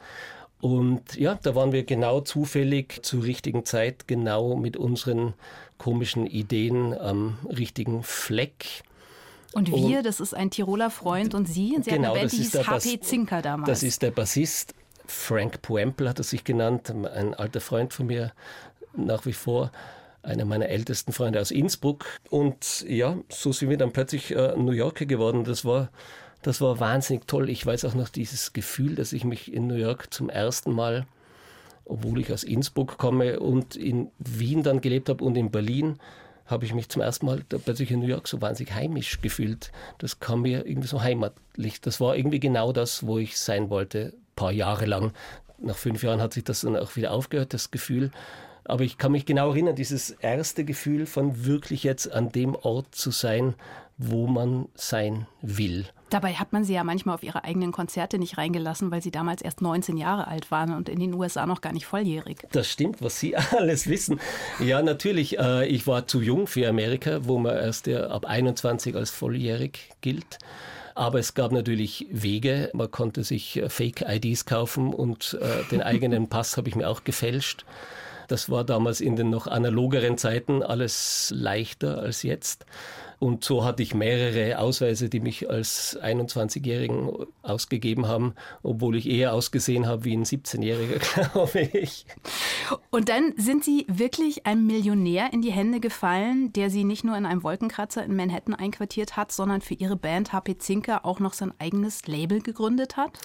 [0.60, 5.34] Und ja, da waren wir genau zufällig zur richtigen Zeit, genau mit unseren
[5.78, 8.82] komischen Ideen am richtigen Fleck.
[9.52, 12.36] Und wir, und, das ist ein Tiroler Freund und Sie, Sie genau, eine Band, die
[12.36, 13.68] hieß HP Zinker damals.
[13.68, 14.74] Das ist der Bassist.
[15.06, 18.32] Frank Puempel hat er sich genannt, ein alter Freund von mir,
[18.96, 19.70] nach wie vor
[20.22, 22.06] einer meiner ältesten Freunde aus Innsbruck.
[22.28, 25.44] Und ja, so sind wir dann plötzlich äh, New Yorker geworden.
[25.44, 25.90] Das war,
[26.42, 27.48] das war wahnsinnig toll.
[27.48, 31.06] Ich weiß auch noch dieses Gefühl, dass ich mich in New York zum ersten Mal,
[31.84, 35.98] obwohl ich aus Innsbruck komme und in Wien dann gelebt habe und in Berlin,
[36.46, 39.70] habe ich mich zum ersten Mal plötzlich in New York so wahnsinnig heimisch gefühlt.
[39.98, 41.80] Das kam mir irgendwie so heimatlich.
[41.80, 45.12] Das war irgendwie genau das, wo ich sein wollte, paar Jahre lang.
[45.58, 48.10] Nach fünf Jahren hat sich das dann auch wieder aufgehört, das Gefühl.
[48.70, 52.94] Aber ich kann mich genau erinnern, dieses erste Gefühl von wirklich jetzt an dem Ort
[52.94, 53.54] zu sein,
[53.98, 55.86] wo man sein will.
[56.08, 59.42] Dabei hat man sie ja manchmal auf ihre eigenen Konzerte nicht reingelassen, weil sie damals
[59.42, 62.38] erst 19 Jahre alt waren und in den USA noch gar nicht volljährig.
[62.50, 64.18] Das stimmt, was Sie alles wissen.
[64.58, 65.38] Ja, natürlich.
[65.38, 70.38] Äh, ich war zu jung für Amerika, wo man erst ab 21 als volljährig gilt.
[70.94, 72.70] Aber es gab natürlich Wege.
[72.72, 77.04] Man konnte sich äh, Fake-IDs kaufen und äh, den eigenen Pass habe ich mir auch
[77.04, 77.64] gefälscht.
[78.30, 82.64] Das war damals in den noch analogeren Zeiten alles leichter als jetzt.
[83.18, 87.10] Und so hatte ich mehrere Ausweise, die mich als 21-Jährigen
[87.42, 92.06] ausgegeben haben, obwohl ich eher ausgesehen habe wie ein 17-Jähriger, glaube ich.
[92.90, 97.16] Und dann sind Sie wirklich einem Millionär in die Hände gefallen, der Sie nicht nur
[97.16, 101.32] in einem Wolkenkratzer in Manhattan einquartiert hat, sondern für Ihre Band HP Zinker auch noch
[101.32, 103.18] sein eigenes Label gegründet hat?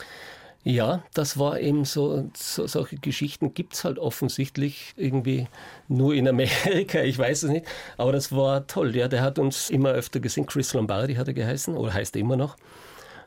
[0.67, 5.47] Ja, das war eben so, so solche Geschichten gibt es halt offensichtlich irgendwie
[5.87, 7.67] nur in Amerika, ich weiß es nicht.
[7.97, 8.95] Aber das war toll.
[8.95, 10.47] Ja, der hat uns immer öfter gesehen.
[10.47, 12.57] Chris Lombardi hat er geheißen, oder heißt er immer noch,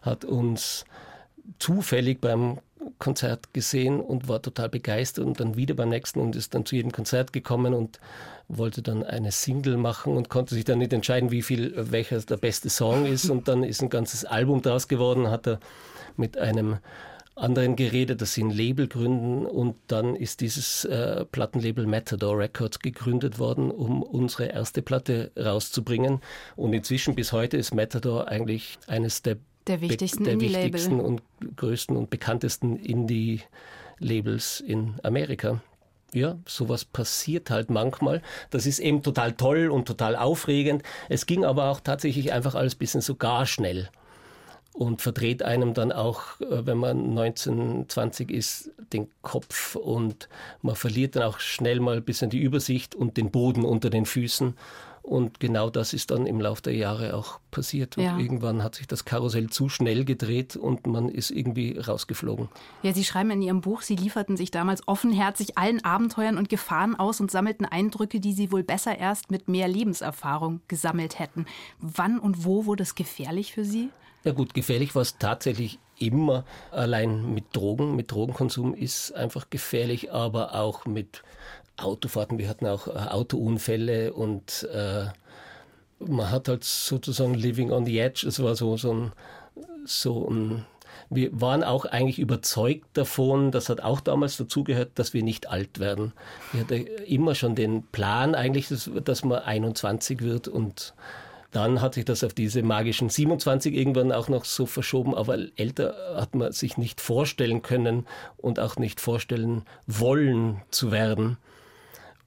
[0.02, 0.84] hat uns
[1.60, 2.58] zufällig beim
[2.98, 6.74] Konzert gesehen und war total begeistert und dann wieder beim nächsten und ist dann zu
[6.74, 8.00] jedem Konzert gekommen und
[8.48, 12.36] wollte dann eine Single machen und konnte sich dann nicht entscheiden, wie viel welcher der
[12.36, 15.60] beste Song ist und dann ist ein ganzes Album daraus geworden, hat er
[16.16, 16.78] mit einem
[17.38, 22.80] anderen geredet, dass sie ein Label gründen und dann ist dieses äh, Plattenlabel Matador Records
[22.80, 26.20] gegründet worden, um unsere erste Platte rauszubringen.
[26.56, 31.22] Und inzwischen bis heute ist Matador eigentlich eines der, der wichtigsten, der wichtigsten und
[31.56, 35.60] größten und bekanntesten Indie-Labels in Amerika
[36.14, 38.22] ja, sowas passiert halt manchmal.
[38.48, 40.82] Das ist eben total toll und total aufregend.
[41.10, 43.90] Es ging aber auch tatsächlich einfach alles ein bisschen so gar schnell
[44.78, 50.28] und verdreht einem dann auch, äh, wenn man 19, 20 ist, den Kopf und
[50.62, 54.06] man verliert dann auch schnell mal ein bisschen die Übersicht und den Boden unter den
[54.06, 54.54] Füßen.
[55.02, 57.96] Und genau das ist dann im Laufe der Jahre auch passiert.
[57.96, 58.18] Und ja.
[58.18, 62.48] irgendwann hat sich das Karussell zu schnell gedreht und man ist irgendwie rausgeflogen.
[62.82, 66.94] Ja, Sie schreiben in Ihrem Buch, Sie lieferten sich damals offenherzig allen Abenteuern und Gefahren
[66.94, 71.46] aus und sammelten Eindrücke, die Sie wohl besser erst mit mehr Lebenserfahrung gesammelt hätten.
[71.80, 73.88] Wann und wo wurde es gefährlich für Sie?
[74.24, 76.44] Ja gut, gefährlich war es tatsächlich immer.
[76.70, 81.22] Allein mit Drogen, mit Drogenkonsum ist einfach gefährlich, aber auch mit
[81.76, 82.38] Autofahrten.
[82.38, 85.06] Wir hatten auch äh, Autounfälle und äh,
[86.00, 88.26] man hat halt sozusagen living on the edge.
[88.26, 89.12] Es war so, so ein,
[89.84, 90.64] so ein
[91.10, 95.78] wir waren auch eigentlich überzeugt davon, das hat auch damals dazugehört, dass wir nicht alt
[95.78, 96.12] werden.
[96.52, 100.94] Wir hatten immer schon den Plan eigentlich, dass, dass man 21 wird und
[101.50, 105.94] dann hat sich das auf diese magischen 27 irgendwann auch noch so verschoben, aber älter
[106.16, 108.06] hat man sich nicht vorstellen können
[108.36, 111.38] und auch nicht vorstellen wollen zu werden.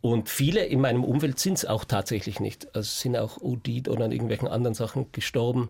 [0.01, 2.75] Und viele in meinem Umfeld sind es auch tatsächlich nicht.
[2.75, 5.69] Also sind auch OD oder an irgendwelchen anderen Sachen gestorben.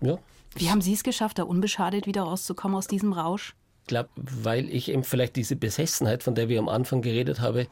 [0.00, 0.18] Ja.
[0.54, 3.54] Wie haben Sie es geschafft, da unbeschadet wieder rauszukommen aus diesem Rausch?
[3.90, 7.66] Glaube, weil ich eben vielleicht diese Besessenheit, von der wir am Anfang geredet haben,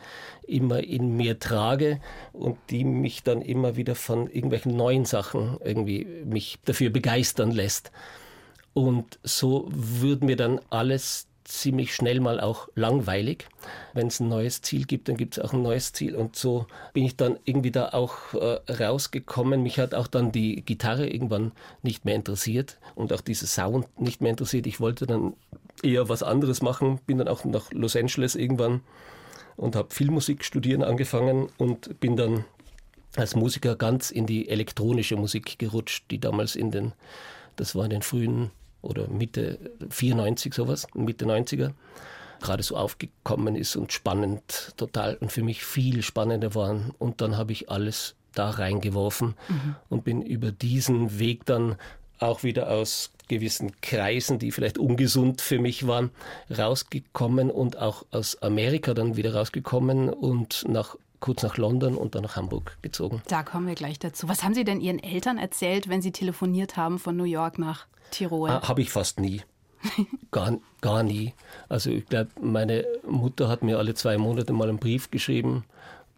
[0.47, 2.01] immer in mir trage
[2.33, 7.93] und die mich dann immer wieder von irgendwelchen neuen Sachen irgendwie mich dafür begeistern lässt.
[8.75, 13.47] Und so wird mir dann alles ziemlich schnell mal auch langweilig.
[13.95, 16.15] Wenn es ein neues Ziel gibt, dann gibt es auch ein neues Ziel.
[16.15, 19.63] Und so bin ich dann irgendwie da auch äh, rausgekommen.
[19.63, 24.21] Mich hat auch dann die Gitarre irgendwann nicht mehr interessiert und auch dieser Sound nicht
[24.21, 24.67] mehr interessiert.
[24.67, 25.35] Ich wollte dann
[25.83, 27.01] eher was anderes machen.
[27.07, 28.83] Bin dann auch nach Los Angeles irgendwann
[29.57, 32.45] und habe Filmmusik studieren angefangen und bin dann
[33.17, 36.93] als Musiker ganz in die elektronische Musik gerutscht, die damals in den,
[37.57, 38.51] das war in den frühen
[38.89, 39.59] oder Mitte
[39.91, 41.73] 94 sowas, Mitte 90er,
[42.41, 46.93] gerade so aufgekommen ist und spannend total und für mich viel spannender waren.
[46.99, 49.77] Und dann habe ich alles da reingeworfen mhm.
[49.89, 51.77] und bin über diesen Weg dann
[52.19, 56.11] auch wieder aus gewissen Kreisen, die vielleicht ungesund für mich waren,
[56.57, 62.23] rausgekommen und auch aus Amerika dann wieder rausgekommen und nach kurz nach London und dann
[62.23, 63.23] nach Hamburg gezogen.
[63.29, 64.29] Da kommen wir gleich dazu.
[64.29, 67.87] Was haben Sie denn Ihren Eltern erzählt, wenn Sie telefoniert haben von New York nach
[68.11, 68.51] Tirol?
[68.51, 69.43] Ah, Habe ich fast nie.
[70.31, 71.35] gar, gar nie.
[71.69, 75.65] Also ich glaube, meine Mutter hat mir alle zwei Monate mal einen Brief geschrieben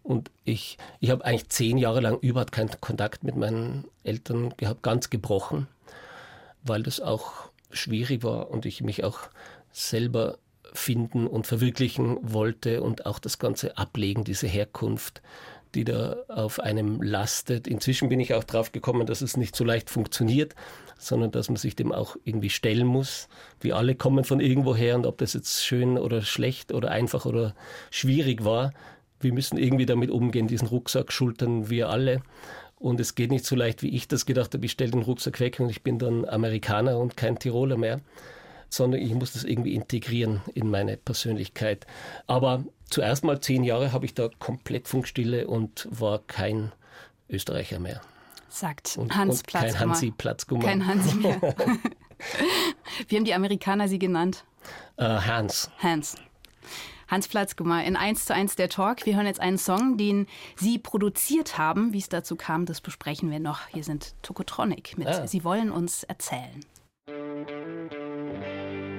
[0.03, 4.81] und ich, ich habe eigentlich zehn Jahre lang überhaupt keinen Kontakt mit meinen Eltern gehabt,
[4.81, 5.67] ganz gebrochen
[6.63, 9.19] weil das auch schwierig war und ich mich auch
[9.71, 10.37] selber
[10.73, 15.21] finden und verwirklichen wollte und auch das Ganze ablegen, diese Herkunft,
[15.75, 17.67] die da auf einem lastet.
[17.67, 20.55] Inzwischen bin ich auch drauf gekommen, dass es nicht so leicht funktioniert,
[20.97, 23.27] sondern dass man sich dem auch irgendwie stellen muss.
[23.59, 27.55] Wir alle kommen von irgendwoher und ob das jetzt schön oder schlecht oder einfach oder
[27.89, 28.73] schwierig war,
[29.21, 32.21] wir müssen irgendwie damit umgehen, diesen Rucksack schultern wir alle.
[32.79, 34.65] Und es geht nicht so leicht, wie ich das gedacht habe.
[34.65, 38.01] Ich stelle den Rucksack weg und ich bin dann Amerikaner und kein Tiroler mehr,
[38.71, 41.85] sondern ich muss das irgendwie integrieren in meine Persönlichkeit.
[42.25, 46.71] Aber zuerst mal zehn Jahre habe ich da komplett Funkstille und war kein
[47.29, 48.01] Österreicher mehr.
[48.47, 49.93] Sagt Und, Hans und kein Platzgummer.
[49.93, 50.63] Hansi Platzgummer.
[50.63, 51.41] Kein Hansi mehr.
[53.07, 54.45] Wie haben die Amerikaner sie genannt?
[54.97, 55.69] Äh, Hans.
[55.79, 56.15] Hans.
[57.07, 59.05] Hans Platzgummer in 1 zu 1 der Talk.
[59.05, 61.91] Wir hören jetzt einen Song, den Sie produziert haben.
[61.91, 63.67] Wie es dazu kam, das besprechen wir noch.
[63.67, 65.27] Hier sind Tokotronic mit Ah.
[65.27, 66.61] Sie wollen uns erzählen.
[67.07, 67.49] Thank
[67.93, 68.90] you.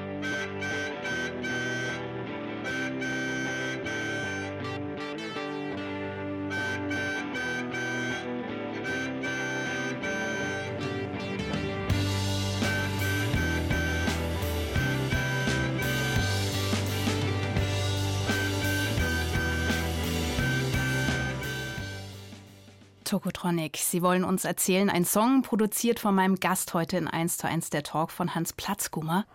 [23.13, 23.77] Tokotronic.
[23.77, 27.69] Sie wollen uns erzählen, ein Song produziert von meinem Gast heute in 1 zu 1
[27.69, 29.27] der Talk von Hans Platzgummer.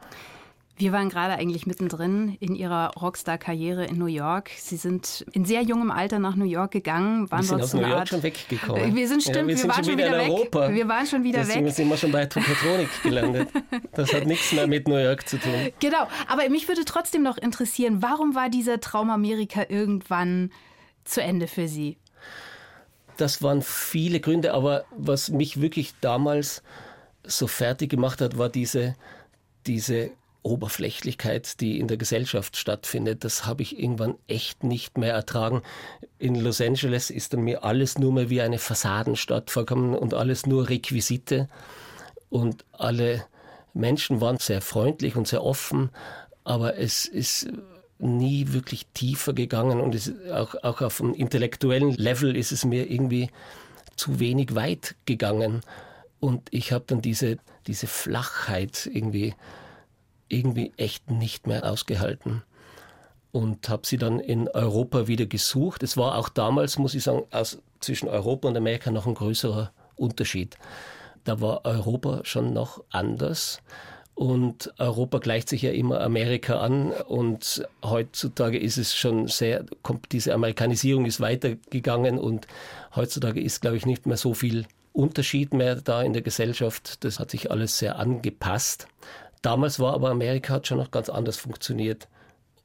[0.77, 4.49] Wir waren gerade eigentlich mittendrin in Ihrer Rockstar-Karriere in New York.
[4.57, 7.81] Sie sind in sehr jungem Alter nach New York gegangen, waren Wir sind aus New
[7.81, 8.09] York Art.
[8.09, 8.95] schon weggekommen.
[8.95, 10.37] Wir sind stimmt, ja, wir, wir sind waren schon wieder, wieder in weg.
[10.39, 10.73] Europa.
[10.73, 11.73] Wir waren schon wieder Deswegen weg.
[11.75, 13.49] sind wir schon bei Tokotronik gelandet.
[13.93, 15.53] Das hat nichts mehr mit New York zu tun.
[15.79, 20.49] Genau, aber mich würde trotzdem noch interessieren, warum war dieser Traum Amerika irgendwann
[21.03, 21.97] zu Ende für Sie?
[23.17, 26.63] Das waren viele Gründe, aber was mich wirklich damals
[27.23, 28.95] so fertig gemacht hat, war diese,
[29.65, 30.11] diese
[30.43, 33.23] Oberflächlichkeit, die in der Gesellschaft stattfindet.
[33.23, 35.61] Das habe ich irgendwann echt nicht mehr ertragen.
[36.19, 40.45] In Los Angeles ist dann mir alles nur mehr wie eine Fassadenstadt vorkommen und alles
[40.45, 41.49] nur Requisite.
[42.29, 43.25] Und alle
[43.73, 45.89] Menschen waren sehr freundlich und sehr offen,
[46.43, 47.47] aber es ist
[47.99, 52.89] nie wirklich tiefer gegangen und es, auch, auch auf einem intellektuellen Level ist es mir
[52.89, 53.29] irgendwie
[53.95, 55.61] zu wenig weit gegangen.
[56.19, 59.33] Und ich habe dann diese, diese Flachheit irgendwie,
[60.29, 62.43] irgendwie echt nicht mehr ausgehalten
[63.31, 65.83] und habe sie dann in Europa wieder gesucht.
[65.83, 69.71] Es war auch damals, muss ich sagen, aus, zwischen Europa und Amerika noch ein größerer
[69.95, 70.57] Unterschied.
[71.23, 73.61] Da war Europa schon noch anders.
[74.17, 80.11] Und Europa gleicht sich ja immer Amerika an und heutzutage ist es schon sehr, kommt,
[80.11, 82.47] diese Amerikanisierung ist weitergegangen und
[82.95, 87.03] heutzutage ist, glaube ich, nicht mehr so viel Unterschied mehr da in der Gesellschaft.
[87.03, 88.87] Das hat sich alles sehr angepasst.
[89.43, 92.07] Damals war aber Amerika hat schon noch ganz anders funktioniert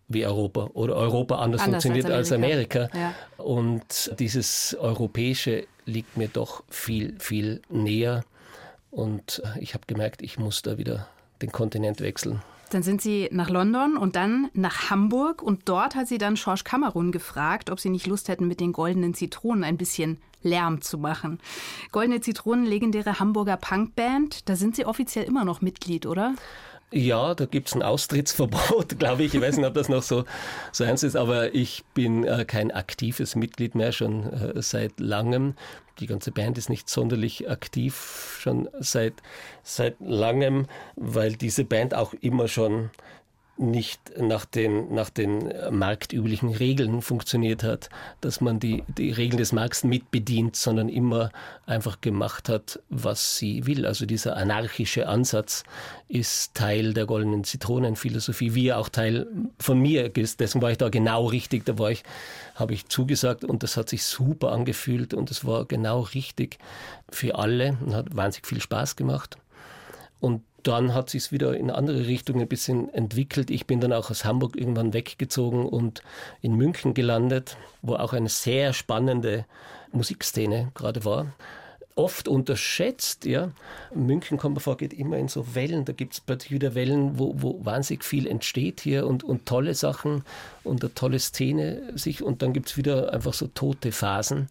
[0.09, 2.89] wie Europa oder Europa anders, Anders funktioniert als als Amerika.
[2.95, 3.15] Ja.
[3.37, 8.25] Und dieses Europäische liegt mir doch viel, viel näher.
[8.91, 11.09] Und ich habe gemerkt, ich muss da wieder
[11.43, 12.41] den Kontinent wechseln.
[12.71, 16.65] Dann sind Sie nach London und dann nach Hamburg und dort hat sie dann Schorsch
[16.65, 20.97] Kamerun gefragt, ob sie nicht Lust hätten, mit den goldenen Zitronen ein bisschen Lärm zu
[20.97, 21.39] machen.
[21.93, 26.35] Goldene Zitronen, legendäre Hamburger Punkband, da sind Sie offiziell immer noch Mitglied, oder?
[26.93, 29.35] Ja, da gibt's ein Austrittsverbot, glaube ich.
[29.35, 30.25] Ich weiß nicht, ob das noch so,
[30.73, 35.55] so ernst ist, aber ich bin äh, kein aktives Mitglied mehr, schon äh, seit langem.
[36.01, 39.15] Die ganze Band ist nicht sonderlich aktiv, schon seit,
[39.63, 42.91] seit langem, weil diese Band auch immer schon
[43.63, 47.89] nicht nach den, nach den marktüblichen Regeln funktioniert hat,
[48.21, 51.31] dass man die, die Regeln des Markts mitbedient, sondern immer
[51.67, 53.87] einfach gemacht hat, was sie will.
[53.87, 55.65] Also dieser anarchische Ansatz
[56.09, 59.27] ist Teil der goldenen Zitronenphilosophie, wie er auch Teil
[59.59, 60.41] von mir ist.
[60.41, 62.03] Deswegen war ich da genau richtig, da war ich,
[62.55, 66.59] habe ich zugesagt und das hat sich super angefühlt und es war genau richtig
[67.09, 69.39] für alle und hat wahnsinnig viel Spaß gemacht.
[70.21, 73.51] Und dann hat sich wieder in andere Richtungen ein bisschen entwickelt.
[73.51, 76.03] Ich bin dann auch aus Hamburg irgendwann weggezogen und
[76.41, 79.45] in München gelandet, wo auch eine sehr spannende
[79.93, 81.27] Musikszene gerade war.
[81.95, 83.51] Oft unterschätzt, ja.
[83.95, 85.85] München, kommt mir vor, geht immer in so Wellen.
[85.85, 89.75] Da gibt es plötzlich wieder Wellen, wo, wo wahnsinnig viel entsteht hier und, und tolle
[89.75, 90.25] Sachen
[90.65, 92.23] und eine tolle Szene sich.
[92.23, 94.49] Und dann gibt es wieder einfach so tote Phasen.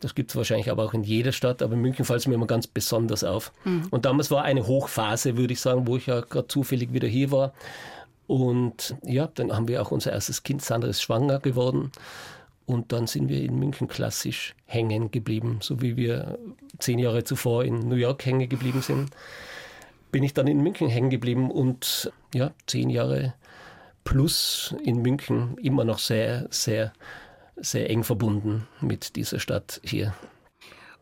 [0.00, 2.34] Das gibt es wahrscheinlich aber auch in jeder Stadt, aber in München fällt es mir
[2.34, 3.52] immer ganz besonders auf.
[3.90, 7.30] Und damals war eine Hochphase, würde ich sagen, wo ich ja gerade zufällig wieder hier
[7.30, 7.52] war.
[8.26, 11.92] Und ja, dann haben wir auch unser erstes Kind, Sandra ist schwanger geworden.
[12.64, 16.38] Und dann sind wir in München klassisch hängen geblieben, so wie wir
[16.78, 19.10] zehn Jahre zuvor in New York hängen geblieben sind.
[20.12, 23.34] Bin ich dann in München hängen geblieben und ja, zehn Jahre
[24.04, 26.92] plus in München immer noch sehr, sehr
[27.60, 30.14] sehr eng verbunden mit dieser Stadt hier.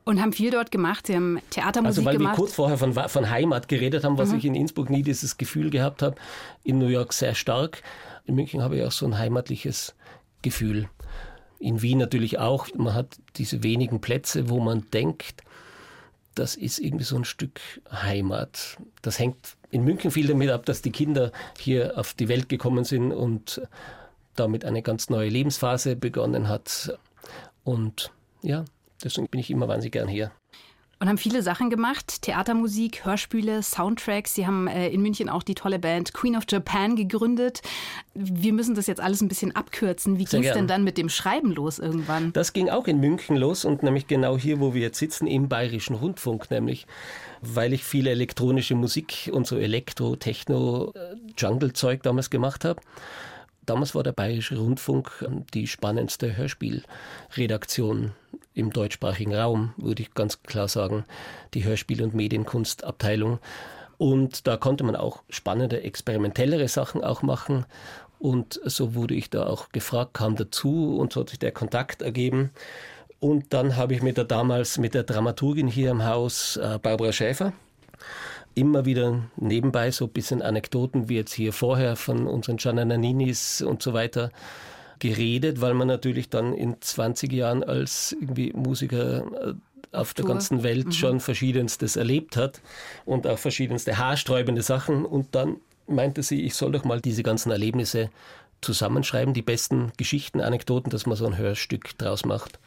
[0.04, 1.06] Und haben viel dort gemacht.
[1.06, 2.34] Sie haben Theatermusik Also weil gemacht.
[2.34, 5.68] wir kurz vorher von, von Heimat geredet haben, was ich in Innsbruck nie dieses Gefühl
[5.68, 6.16] gehabt habe,
[6.64, 7.82] in New York sehr stark.
[8.24, 9.94] In München habe ich auch so ein heimatliches
[10.40, 10.88] Gefühl.
[11.58, 12.68] In Wien natürlich auch.
[12.74, 15.42] Man hat diese wenigen Plätze, wo man denkt,
[16.34, 17.60] das ist irgendwie so ein Stück
[17.92, 18.78] Heimat.
[19.02, 22.84] Das hängt in München viel damit ab, dass die Kinder hier auf die Welt gekommen
[22.84, 23.60] sind und
[24.38, 26.98] damit eine ganz neue Lebensphase begonnen hat.
[27.64, 28.10] Und
[28.42, 28.64] ja,
[29.02, 30.30] deswegen bin ich immer wahnsinnig gern hier.
[31.00, 34.34] Und haben viele Sachen gemacht, Theatermusik, Hörspiele, Soundtracks.
[34.34, 37.62] Sie haben äh, in München auch die tolle Band Queen of Japan gegründet.
[38.14, 40.18] Wir müssen das jetzt alles ein bisschen abkürzen.
[40.18, 42.32] Wie ging es denn dann mit dem Schreiben los irgendwann?
[42.32, 45.48] Das ging auch in München los und nämlich genau hier, wo wir jetzt sitzen, im
[45.48, 46.86] Bayerischen Rundfunk nämlich
[47.40, 52.80] weil ich viel elektronische Musik und so Elektro, Techno, äh, Jungle-Zeug damals gemacht habe.
[53.68, 58.12] Damals war der Bayerische Rundfunk ähm, die spannendste Hörspielredaktion
[58.54, 61.04] im deutschsprachigen Raum, würde ich ganz klar sagen.
[61.52, 63.38] Die Hörspiel- und Medienkunstabteilung.
[63.98, 67.66] Und da konnte man auch spannende, experimentellere Sachen auch machen.
[68.18, 72.00] Und so wurde ich da auch gefragt, kam dazu und so hat sich der Kontakt
[72.00, 72.50] ergeben.
[73.20, 77.12] Und dann habe ich mit der damals mit der Dramaturgin hier im Haus, äh, Barbara
[77.12, 77.52] Schäfer,
[78.58, 83.82] immer wieder nebenbei so ein bisschen Anekdoten wie jetzt hier vorher von unseren Giannaninis und
[83.82, 84.30] so weiter
[84.98, 89.54] geredet, weil man natürlich dann in 20 Jahren als irgendwie Musiker äh,
[89.92, 90.92] auf der ganzen Welt mhm.
[90.92, 92.60] schon verschiedenstes erlebt hat
[93.04, 95.56] und auch verschiedenste haarsträubende Sachen und dann
[95.86, 98.10] meinte sie, ich soll doch mal diese ganzen Erlebnisse
[98.60, 102.58] zusammenschreiben, die besten Geschichten, Anekdoten, dass man so ein Hörstück draus macht.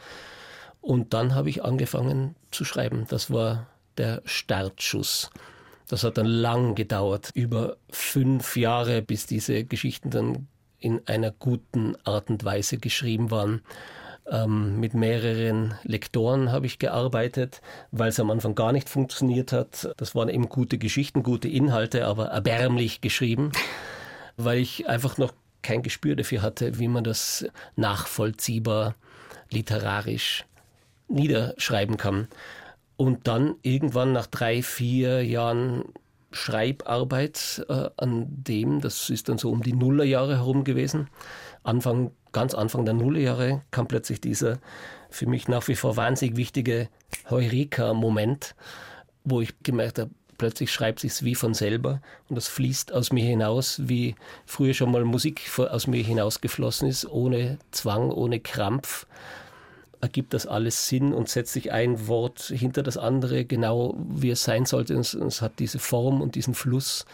[0.82, 3.06] Und dann habe ich angefangen zu schreiben.
[3.10, 3.68] Das war
[3.98, 5.30] der Startschuss.
[5.92, 10.48] Das hat dann lang gedauert, über fünf Jahre, bis diese Geschichten dann
[10.80, 13.62] in einer guten Art und Weise geschrieben waren.
[14.26, 17.60] Ähm, mit mehreren Lektoren habe ich gearbeitet,
[17.92, 19.94] weil es am Anfang gar nicht funktioniert hat.
[19.98, 23.52] Das waren eben gute Geschichten, gute Inhalte, aber erbärmlich geschrieben,
[24.38, 28.96] weil ich einfach noch kein Gespür dafür hatte, wie man das nachvollziehbar
[29.50, 30.46] literarisch
[31.10, 32.30] niederschreiben kann.
[33.02, 35.86] Und dann irgendwann nach drei, vier Jahren
[36.32, 41.10] Schreibarbeit äh, an dem, das ist dann so um die Nullerjahre herum gewesen,
[41.64, 44.60] Anfang, ganz Anfang der Nullerjahre kam plötzlich dieser
[45.10, 46.90] für mich nach wie vor wahnsinnig wichtige
[47.28, 48.54] Heureka-Moment,
[49.24, 53.26] wo ich gemerkt habe, plötzlich schreibt sich's wie von selber und das fließt aus mir
[53.26, 54.14] hinaus, wie
[54.46, 59.08] früher schon mal Musik aus mir hinausgeflossen ist, ohne Zwang, ohne Krampf
[60.02, 64.44] ergibt das alles Sinn und setzt sich ein Wort hinter das andere, genau wie es
[64.44, 64.96] sein sollte.
[64.96, 67.06] Und es hat diese Form und diesen Fluss,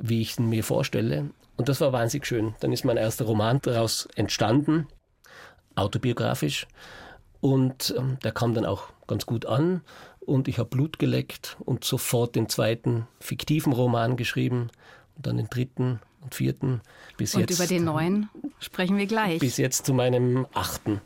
[0.00, 1.30] wie ich ihn mir vorstelle.
[1.56, 2.54] Und das war wahnsinnig schön.
[2.60, 4.86] Dann ist mein erster Roman daraus entstanden,
[5.74, 6.66] autobiografisch.
[7.40, 9.82] Und ähm, der kam dann auch ganz gut an.
[10.20, 14.70] Und ich habe Blut geleckt und sofort den zweiten fiktiven Roman geschrieben
[15.16, 16.80] und dann den dritten und vierten.
[17.16, 18.28] Bis und jetzt, über den neuen
[18.60, 19.40] sprechen wir gleich.
[19.40, 21.00] Bis jetzt zu meinem achten.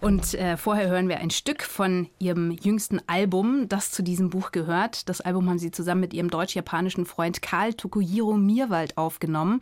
[0.00, 4.52] Und äh, vorher hören wir ein Stück von ihrem jüngsten Album, das zu diesem Buch
[4.52, 5.08] gehört.
[5.08, 9.60] Das Album haben sie zusammen mit ihrem deutsch-japanischen Freund Karl Tokujiro Mirwald aufgenommen.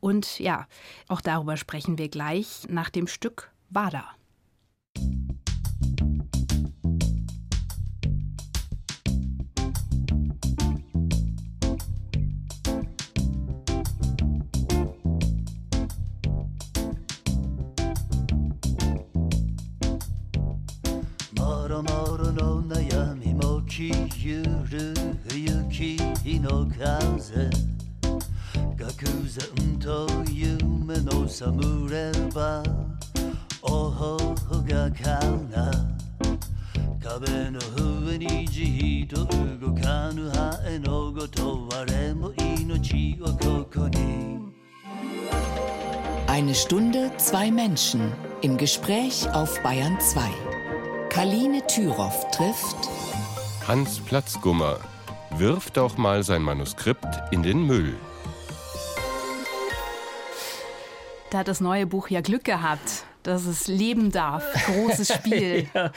[0.00, 0.66] Und ja,
[1.08, 4.04] auch darüber sprechen wir gleich nach dem Stück Wada.
[24.25, 24.93] きゆる
[25.33, 25.97] 雪
[26.39, 27.49] の風
[28.75, 32.63] 愕然と夢の寒れば
[33.61, 35.19] おほほがか
[35.51, 35.71] な
[37.03, 37.59] 壁の
[38.05, 44.21] 上にじっと動かぬハエのごと我も命をここに
[46.27, 50.21] Eine Stunde, zwei Menschen im Gespräch auf Bayern 2.
[51.09, 52.89] Kaline Thüroff trifft
[53.66, 54.78] Hans Platzgummer
[55.30, 57.96] wirft auch mal sein Manuskript in den Müll.
[61.30, 64.44] Da hat das neue Buch ja Glück gehabt dass es leben darf.
[64.66, 65.68] Großes Spiel.
[65.74, 65.92] ja,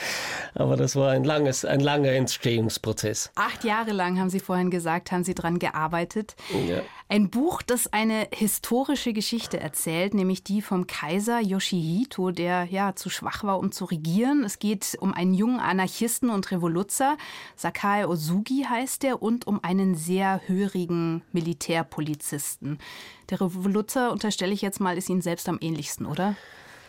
[0.55, 3.31] aber das war ein langes, ein langer Entstehungsprozess.
[3.35, 6.35] Acht Jahre lang haben Sie vorhin gesagt, haben Sie daran gearbeitet.
[6.67, 6.81] Ja.
[7.07, 13.09] Ein Buch, das eine historische Geschichte erzählt, nämlich die vom Kaiser Yoshihito, der ja zu
[13.09, 14.43] schwach war, um zu regieren.
[14.43, 17.17] Es geht um einen jungen Anarchisten und Revoluzer,
[17.55, 22.77] Sakai Osugi heißt er, und um einen sehr hörigen Militärpolizisten.
[23.29, 26.35] Der Revoluzer, unterstelle ich jetzt mal, ist Ihnen selbst am ähnlichsten, oder?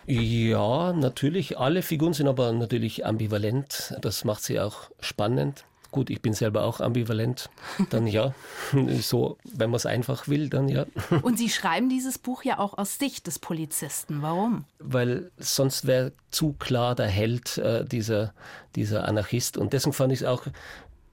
[0.06, 1.58] Ja, natürlich.
[1.58, 3.94] Alle Figuren sind aber natürlich ambivalent.
[4.00, 5.64] Das macht sie auch spannend.
[5.92, 7.50] Gut, ich bin selber auch ambivalent.
[7.90, 8.32] Dann ja,
[9.00, 10.86] so, wenn man es einfach will, dann ja.
[11.22, 14.22] Und Sie schreiben dieses Buch ja auch aus Sicht des Polizisten.
[14.22, 14.64] Warum?
[14.78, 18.32] Weil sonst wäre zu klar der Held äh, dieser,
[18.76, 19.56] dieser Anarchist.
[19.56, 20.46] Und deswegen fand ich es auch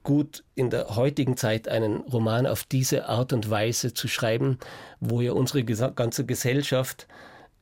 [0.04, 4.58] gut, in der heutigen Zeit einen Roman auf diese Art und Weise zu schreiben,
[5.00, 7.08] wo ja unsere ganze Gesellschaft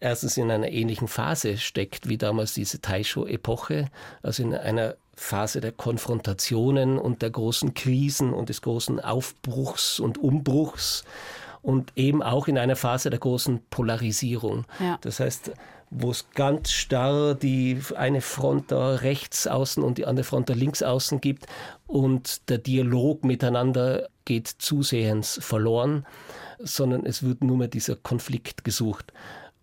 [0.01, 3.88] erstens in einer ähnlichen Phase steckt wie damals diese Taisho-Epoche,
[4.22, 10.18] also in einer Phase der Konfrontationen und der großen Krisen und des großen Aufbruchs und
[10.18, 11.05] Umbruchs
[11.62, 14.66] und eben auch in einer Phase der großen Polarisierung.
[14.78, 14.99] Ja.
[15.01, 15.53] Das heißt,
[15.90, 20.55] wo es ganz starr die eine Front da rechts außen und die andere Front da
[20.55, 21.47] links außen gibt
[21.86, 26.05] und der Dialog miteinander geht zusehends verloren,
[26.59, 29.12] sondern es wird nur mehr dieser Konflikt gesucht.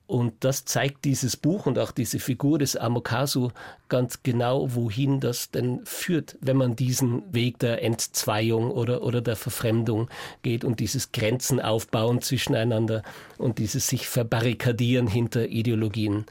[0.05, 3.49] Und das zeigt dieses Buch und auch diese Figur des Amokasu
[3.87, 9.37] ganz genau, wohin das denn führt, wenn man diesen Weg der Entzweiung oder, oder der
[9.37, 10.09] Verfremdung
[10.41, 13.01] geht und dieses Grenzen aufbauen zwischeneinander
[13.37, 16.25] und dieses sich verbarrikadieren hinter Ideologien.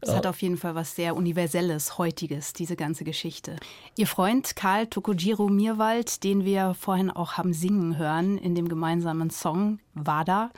[0.00, 3.56] Es hat auf jeden Fall was sehr Universelles, Heutiges, diese ganze Geschichte.
[3.96, 9.30] Ihr Freund Karl Tokojiro Mirwald, den wir vorhin auch haben singen hören in dem gemeinsamen
[9.30, 10.50] Song Wada,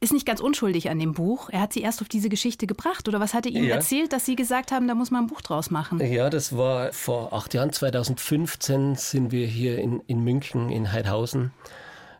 [0.00, 1.48] ist nicht ganz unschuldig an dem Buch.
[1.50, 3.08] Er hat sie erst auf diese Geschichte gebracht.
[3.08, 3.76] Oder was hat er Ihnen ja.
[3.76, 6.00] erzählt, dass Sie gesagt haben, da muss man ein Buch draus machen?
[6.00, 11.52] Ja, das war vor acht Jahren, 2015, sind wir hier in, in München, in Heidhausen,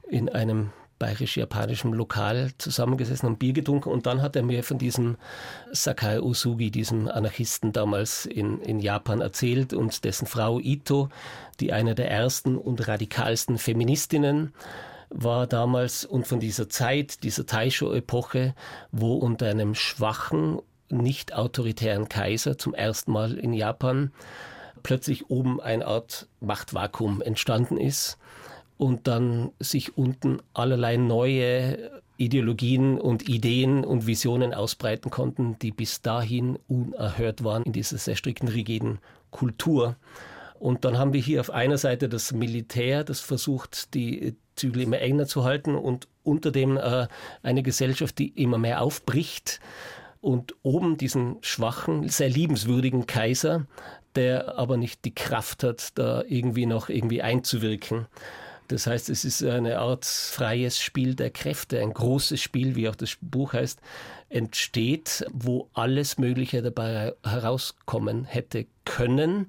[0.08, 5.16] in einem bayerisch-japanischen Lokal zusammengesessen und Bier getrunken und dann hat er mir von diesem
[5.72, 11.10] Sakai Usugi, diesem Anarchisten damals in, in Japan erzählt und dessen Frau Ito,
[11.60, 14.54] die eine der ersten und radikalsten Feministinnen
[15.10, 18.54] war damals und von dieser Zeit, dieser Taisho-Epoche,
[18.92, 24.12] wo unter einem schwachen, nicht autoritären Kaiser zum ersten Mal in Japan
[24.82, 28.18] plötzlich oben eine Art Machtvakuum entstanden ist
[28.78, 36.02] und dann sich unten allerlei neue Ideologien und Ideen und Visionen ausbreiten konnten, die bis
[36.02, 39.00] dahin unerhört waren in dieser sehr strikten, rigiden
[39.30, 39.96] Kultur.
[40.58, 44.98] Und dann haben wir hier auf einer Seite das Militär, das versucht, die Zügel immer
[44.98, 47.06] enger zu halten und unter dem äh,
[47.42, 49.60] eine Gesellschaft, die immer mehr aufbricht
[50.20, 53.66] und oben diesen schwachen, sehr liebenswürdigen Kaiser,
[54.16, 58.06] der aber nicht die Kraft hat, da irgendwie noch irgendwie einzuwirken.
[58.68, 62.96] Das heißt, es ist eine Art freies Spiel der Kräfte, ein großes Spiel, wie auch
[62.96, 63.80] das Buch heißt,
[64.28, 69.46] entsteht, wo alles Mögliche dabei herauskommen hätte können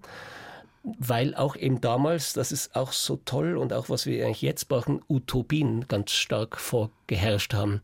[0.99, 4.69] weil auch eben damals, das ist auch so toll und auch was wir eigentlich jetzt
[4.69, 7.81] brauchen, Utopien ganz stark vorgeherrscht haben.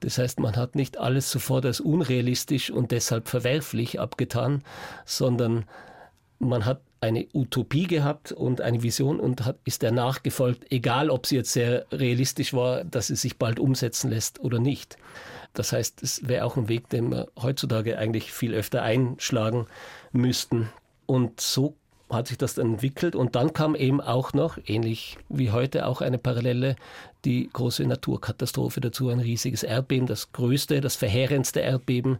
[0.00, 4.62] Das heißt, man hat nicht alles sofort als unrealistisch und deshalb verwerflich abgetan,
[5.04, 5.64] sondern
[6.38, 11.26] man hat eine Utopie gehabt und eine Vision und hat, ist der nachgefolgt, egal ob
[11.26, 14.96] sie jetzt sehr realistisch war, dass sie sich bald umsetzen lässt oder nicht.
[15.52, 19.66] Das heißt, es wäre auch ein Weg, den wir heutzutage eigentlich viel öfter einschlagen
[20.12, 20.68] müssten.
[21.06, 21.74] Und so
[22.10, 26.00] hat sich das dann entwickelt und dann kam eben auch noch, ähnlich wie heute, auch
[26.00, 26.76] eine Parallele,
[27.24, 32.18] die große Naturkatastrophe dazu, ein riesiges Erdbeben, das größte, das verheerendste Erdbeben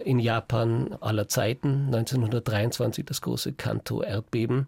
[0.00, 4.66] in Japan aller Zeiten, 1923 das große Kanto-Erdbeben.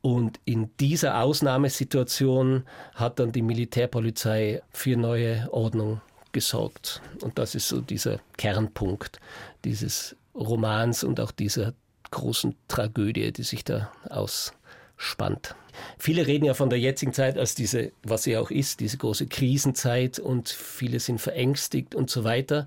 [0.00, 2.64] Und in dieser Ausnahmesituation
[2.94, 6.00] hat dann die Militärpolizei für neue Ordnung
[6.32, 7.02] gesorgt.
[7.20, 9.20] Und das ist so dieser Kernpunkt
[9.64, 11.74] dieses Romans und auch dieser
[12.12, 15.56] großen Tragödie, die sich da ausspannt.
[15.98, 19.26] Viele reden ja von der jetzigen Zeit als diese, was sie auch ist, diese große
[19.26, 22.66] Krisenzeit und viele sind verängstigt und so weiter.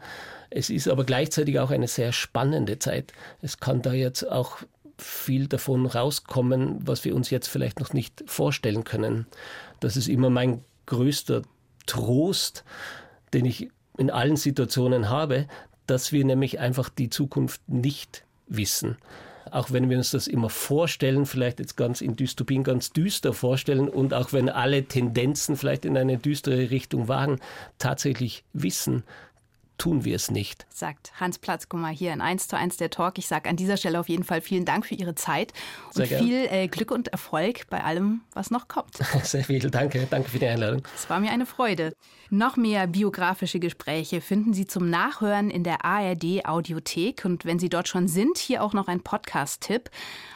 [0.49, 3.13] Es ist aber gleichzeitig auch eine sehr spannende Zeit.
[3.41, 4.59] Es kann da jetzt auch
[4.97, 9.27] viel davon rauskommen, was wir uns jetzt vielleicht noch nicht vorstellen können.
[9.79, 11.41] Das ist immer mein größter
[11.85, 12.63] Trost,
[13.33, 15.47] den ich in allen Situationen habe,
[15.87, 18.97] dass wir nämlich einfach die Zukunft nicht wissen
[19.55, 23.87] auch wenn wir uns das immer vorstellen, vielleicht jetzt ganz in Dystopien ganz düster vorstellen
[23.87, 27.39] und auch wenn alle Tendenzen vielleicht in eine düstere Richtung wagen,
[27.79, 29.03] tatsächlich wissen,
[29.77, 30.65] tun wir es nicht.
[30.69, 33.17] Sagt Hans Platzkummer hier in 1 zu 1 der Talk.
[33.17, 35.53] Ich sage an dieser Stelle auf jeden Fall vielen Dank für Ihre Zeit
[35.93, 38.97] und viel äh, Glück und Erfolg bei allem, was noch kommt.
[39.23, 40.07] Sehr viel, danke.
[40.09, 40.83] Danke für die Einladung.
[40.95, 41.93] Es war mir eine Freude.
[42.31, 47.23] Noch mehr biografische Gespräche finden Sie zum Nachhören in der ARD Audiothek.
[47.25, 49.91] Und wenn Sie dort schon sind, hier auch noch ein Podcast-Tipp.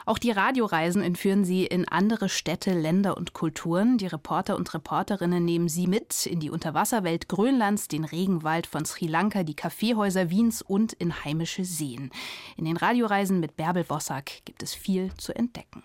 [0.06, 3.98] Auch die Radioreisen entführen Sie in andere Städte, Länder und Kulturen.
[3.98, 9.08] Die Reporter und Reporterinnen nehmen Sie mit in die Unterwasserwelt Grönlands, den Regenwald von Sri
[9.08, 12.10] Lanka Lanka, die Kaffeehäuser Wiens und in heimische Seen.
[12.58, 15.84] In den Radioreisen mit Bärbel Wossack gibt es viel zu entdecken.